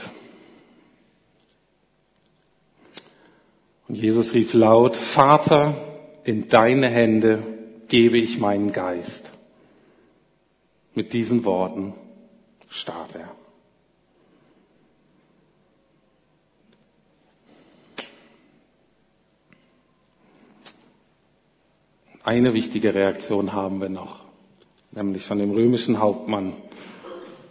Und 3.88 3.96
Jesus 3.96 4.34
rief 4.34 4.54
laut, 4.54 4.94
Vater, 4.94 5.74
in 6.22 6.48
deine 6.48 6.86
Hände 6.86 7.42
gebe 7.88 8.18
ich 8.18 8.38
meinen 8.38 8.70
Geist. 8.70 9.32
Mit 10.94 11.12
diesen 11.12 11.44
Worten 11.44 11.94
starb 12.68 13.14
er. 13.14 13.28
Eine 22.24 22.52
wichtige 22.52 22.94
Reaktion 22.94 23.52
haben 23.52 23.81
wir 23.81 23.88
noch, 23.88 24.24
nämlich 24.92 25.24
von 25.24 25.38
dem 25.38 25.52
römischen 25.52 25.98
Hauptmann, 25.98 26.52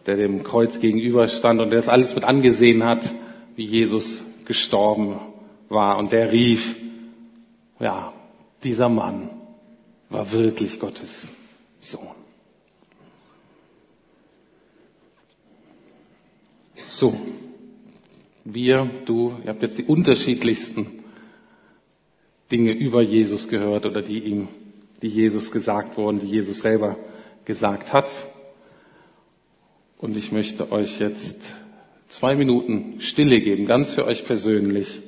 der 0.05 0.17
dem 0.17 0.43
Kreuz 0.43 0.79
gegenüberstand 0.79 1.59
und 1.59 1.71
der 1.71 1.79
das 1.79 1.89
alles 1.89 2.13
mit 2.13 2.23
angesehen 2.23 2.83
hat, 2.83 3.11
wie 3.55 3.65
Jesus 3.65 4.23
gestorben 4.45 5.19
war. 5.69 5.97
Und 5.97 6.11
der 6.11 6.31
rief, 6.31 6.75
ja, 7.79 8.13
dieser 8.63 8.89
Mann 8.89 9.29
war 10.09 10.31
wirklich 10.31 10.79
Gottes 10.79 11.27
Sohn. 11.79 12.16
So, 16.99 17.15
wir, 18.43 18.89
du, 19.05 19.35
ihr 19.43 19.51
habt 19.51 19.61
jetzt 19.61 19.77
die 19.77 19.83
unterschiedlichsten 19.83 21.03
Dinge 22.51 22.71
über 22.71 23.03
Jesus 23.03 23.49
gehört 23.49 23.85
oder 23.85 24.01
die 24.01 24.17
ihm, 24.17 24.47
die 25.03 25.07
Jesus 25.07 25.51
gesagt 25.51 25.95
wurden, 25.95 26.19
die 26.19 26.25
Jesus 26.25 26.61
selber 26.61 26.97
gesagt 27.45 27.93
hat. 27.93 28.09
Und 29.99 30.17
ich 30.17 30.31
möchte 30.31 30.71
euch 30.71 30.99
jetzt 30.99 31.35
zwei 32.09 32.33
Minuten 32.33 32.99
Stille 32.99 33.41
geben, 33.41 33.67
ganz 33.67 33.91
für 33.91 34.05
euch 34.05 34.25
persönlich, 34.25 34.99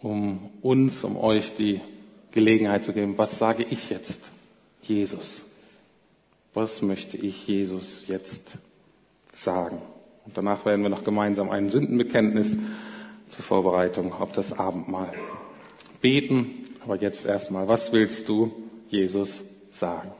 um 0.00 0.50
uns, 0.60 1.02
um 1.02 1.16
euch 1.16 1.54
die 1.54 1.80
Gelegenheit 2.32 2.84
zu 2.84 2.92
geben, 2.92 3.16
was 3.16 3.38
sage 3.38 3.64
ich 3.70 3.88
jetzt 3.88 4.20
Jesus? 4.82 5.40
Was 6.52 6.82
möchte 6.82 7.16
ich 7.16 7.48
Jesus 7.48 8.06
jetzt 8.06 8.58
sagen? 9.32 9.80
Und 10.30 10.38
danach 10.38 10.64
werden 10.64 10.82
wir 10.84 10.90
noch 10.90 11.02
gemeinsam 11.02 11.50
ein 11.50 11.70
Sündenbekenntnis 11.70 12.56
zur 13.30 13.44
Vorbereitung 13.44 14.12
auf 14.12 14.30
das 14.30 14.56
Abendmahl 14.56 15.12
beten. 16.00 16.50
Aber 16.84 16.94
jetzt 16.94 17.26
erstmal, 17.26 17.66
was 17.66 17.92
willst 17.92 18.28
du 18.28 18.52
Jesus 18.86 19.42
sagen? 19.72 20.12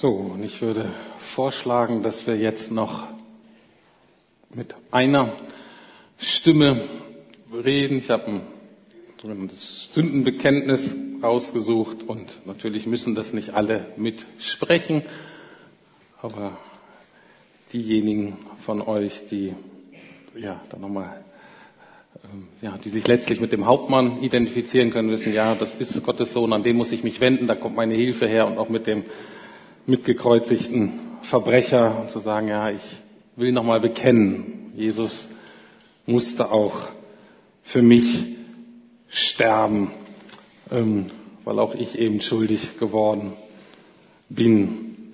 So, 0.00 0.10
und 0.10 0.44
ich 0.44 0.62
würde 0.62 0.88
vorschlagen, 1.18 2.04
dass 2.04 2.28
wir 2.28 2.36
jetzt 2.36 2.70
noch 2.70 3.02
mit 4.54 4.76
einer 4.92 5.32
Stimme 6.18 6.82
reden. 7.52 7.98
Ich 7.98 8.08
habe 8.08 8.42
ein 9.24 9.50
Sündenbekenntnis 9.50 10.94
rausgesucht 11.20 12.04
und 12.06 12.46
natürlich 12.46 12.86
müssen 12.86 13.16
das 13.16 13.32
nicht 13.32 13.54
alle 13.54 13.86
mitsprechen, 13.96 15.02
aber 16.22 16.56
diejenigen 17.72 18.38
von 18.64 18.80
euch, 18.80 19.26
die 19.28 19.52
ja 20.36 20.60
dann 20.70 20.80
nochmal 20.80 21.24
ähm, 22.22 22.46
ja, 22.62 22.78
die 22.84 22.90
sich 22.90 23.08
letztlich 23.08 23.40
mit 23.40 23.50
dem 23.50 23.66
Hauptmann 23.66 24.22
identifizieren 24.22 24.92
können, 24.92 25.10
wissen, 25.10 25.34
ja, 25.34 25.56
das 25.56 25.74
ist 25.74 26.00
Gottes 26.04 26.32
Sohn, 26.32 26.52
an 26.52 26.62
den 26.62 26.76
muss 26.76 26.92
ich 26.92 27.02
mich 27.02 27.20
wenden, 27.20 27.48
da 27.48 27.56
kommt 27.56 27.74
meine 27.74 27.94
Hilfe 27.94 28.28
her 28.28 28.46
und 28.46 28.58
auch 28.58 28.68
mit 28.68 28.86
dem 28.86 29.02
mitgekreuzigten 29.88 30.92
Verbrecher 31.22 32.06
zu 32.08 32.20
sagen, 32.20 32.48
ja, 32.48 32.70
ich 32.70 32.82
will 33.36 33.52
nochmal 33.52 33.80
bekennen, 33.80 34.72
Jesus 34.76 35.26
musste 36.06 36.50
auch 36.52 36.82
für 37.62 37.82
mich 37.82 38.26
sterben, 39.08 39.90
ähm, 40.70 41.06
weil 41.44 41.58
auch 41.58 41.74
ich 41.74 41.98
eben 41.98 42.20
schuldig 42.20 42.78
geworden 42.78 43.32
bin. 44.28 45.12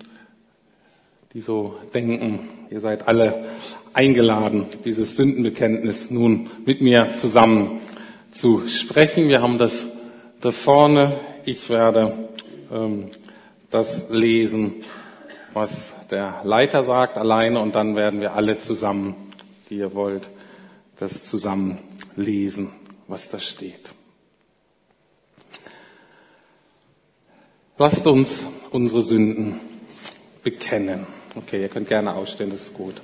Die 1.33 1.41
so 1.41 1.77
denken, 1.93 2.41
ihr 2.71 2.81
seid 2.81 3.09
alle 3.09 3.45
eingeladen, 3.93 4.67
dieses 4.85 5.17
Sündenbekenntnis 5.17 6.11
nun 6.11 6.51
mit 6.65 6.81
mir 6.81 7.15
zusammen 7.15 7.81
zu 8.33 8.67
sprechen. 8.69 9.29
Wir 9.29 9.41
haben 9.41 9.59
das 9.59 9.87
da 10.41 10.51
vorne. 10.51 11.13
Ich 11.45 11.71
werde 11.71 12.29
ähm, 12.73 13.11
das 13.75 14.05
lesen, 14.09 14.85
was 15.53 15.93
der 16.09 16.43
Leiter 16.45 16.85
sagt, 16.85 17.19
alleine, 17.19 17.59
und 17.59 17.75
dann 17.75 17.97
werden 17.97 18.21
wir 18.21 18.35
alle 18.35 18.57
zusammen, 18.57 19.17
die 19.69 19.79
ihr 19.79 19.95
wollt, 19.95 20.23
das 20.99 21.25
zusammen 21.25 21.79
lesen, 22.15 22.71
was 23.09 23.29
da 23.29 23.41
steht. 23.41 23.91
Lasst 27.77 28.07
uns 28.07 28.47
unsere 28.71 29.03
Sünden 29.03 29.59
bekennen. 30.45 31.09
Okay, 31.35 31.63
ihr 31.63 31.69
könnt 31.69 31.89
gerne 31.89 32.15
ausstehen, 32.15 32.51
das 32.51 32.63
ist 32.63 32.75
gut. 32.75 32.95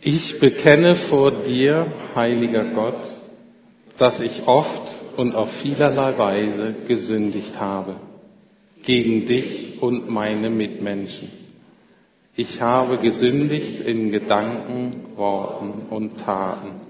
Ich 0.00 0.38
bekenne 0.38 0.94
vor 0.94 1.32
dir, 1.32 1.92
heiliger 2.14 2.62
Gott, 2.62 2.94
dass 3.98 4.20
ich 4.20 4.46
oft 4.46 4.94
und 5.16 5.34
auf 5.34 5.50
vielerlei 5.50 6.16
Weise 6.16 6.76
gesündigt 6.86 7.58
habe 7.58 7.96
gegen 8.86 9.26
dich 9.26 9.82
und 9.82 10.08
meine 10.08 10.48
Mitmenschen. 10.48 11.28
Ich 12.36 12.62
habe 12.62 12.98
gesündigt 12.98 13.80
in 13.80 14.12
Gedanken, 14.12 15.06
Worten 15.16 15.72
und 15.90 16.18
Taten, 16.18 16.80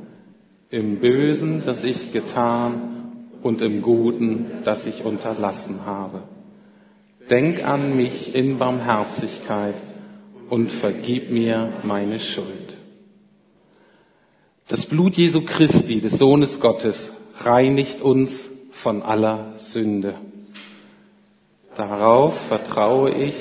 im 0.70 0.96
Bösen, 0.96 1.62
das 1.64 1.84
ich 1.84 2.12
getan 2.12 3.30
und 3.42 3.62
im 3.62 3.80
Guten, 3.80 4.46
das 4.64 4.86
ich 4.86 5.04
unterlassen 5.04 5.86
habe. 5.86 6.22
Denk 7.30 7.64
an 7.64 7.96
mich 7.96 8.34
in 8.34 8.58
Barmherzigkeit 8.58 9.76
und 10.50 10.68
vergib 10.68 11.30
mir 11.30 11.72
meine 11.82 12.20
Schuld. 12.20 12.76
Das 14.68 14.84
Blut 14.84 15.14
Jesu 15.14 15.42
Christi, 15.42 16.00
des 16.00 16.18
Sohnes 16.18 16.60
Gottes, 16.60 17.10
reinigt 17.38 18.02
uns 18.02 18.48
von 18.70 19.02
aller 19.02 19.54
Sünde. 19.56 20.14
Darauf 21.76 22.38
vertraue 22.48 23.10
ich 23.10 23.34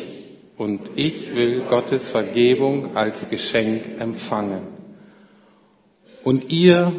und 0.58 0.82
ich 0.96 1.34
will 1.36 1.62
Gottes 1.62 2.10
Vergebung 2.10 2.98
als 2.98 3.30
Geschenk 3.30 4.00
empfangen. 4.00 4.62
Und 6.24 6.52
ihr, 6.52 6.92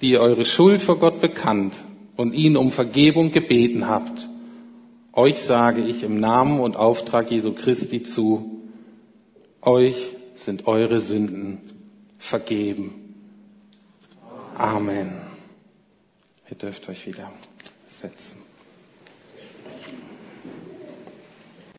die 0.00 0.18
eure 0.18 0.44
Schuld 0.44 0.82
vor 0.82 0.98
Gott 0.98 1.20
bekannt 1.20 1.74
und 2.16 2.34
ihn 2.34 2.56
um 2.56 2.70
Vergebung 2.70 3.32
gebeten 3.32 3.88
habt, 3.88 4.28
euch 5.12 5.40
sage 5.42 5.80
ich 5.80 6.04
im 6.04 6.20
Namen 6.20 6.60
und 6.60 6.76
Auftrag 6.76 7.30
Jesu 7.30 7.52
Christi 7.52 8.02
zu, 8.02 8.60
euch 9.62 9.96
sind 10.36 10.68
eure 10.68 11.00
Sünden 11.00 11.60
vergeben. 12.18 13.16
Amen. 14.54 15.12
Ihr 16.48 16.56
dürft 16.56 16.88
euch 16.88 17.06
wieder 17.06 17.32
setzen. 17.88 18.37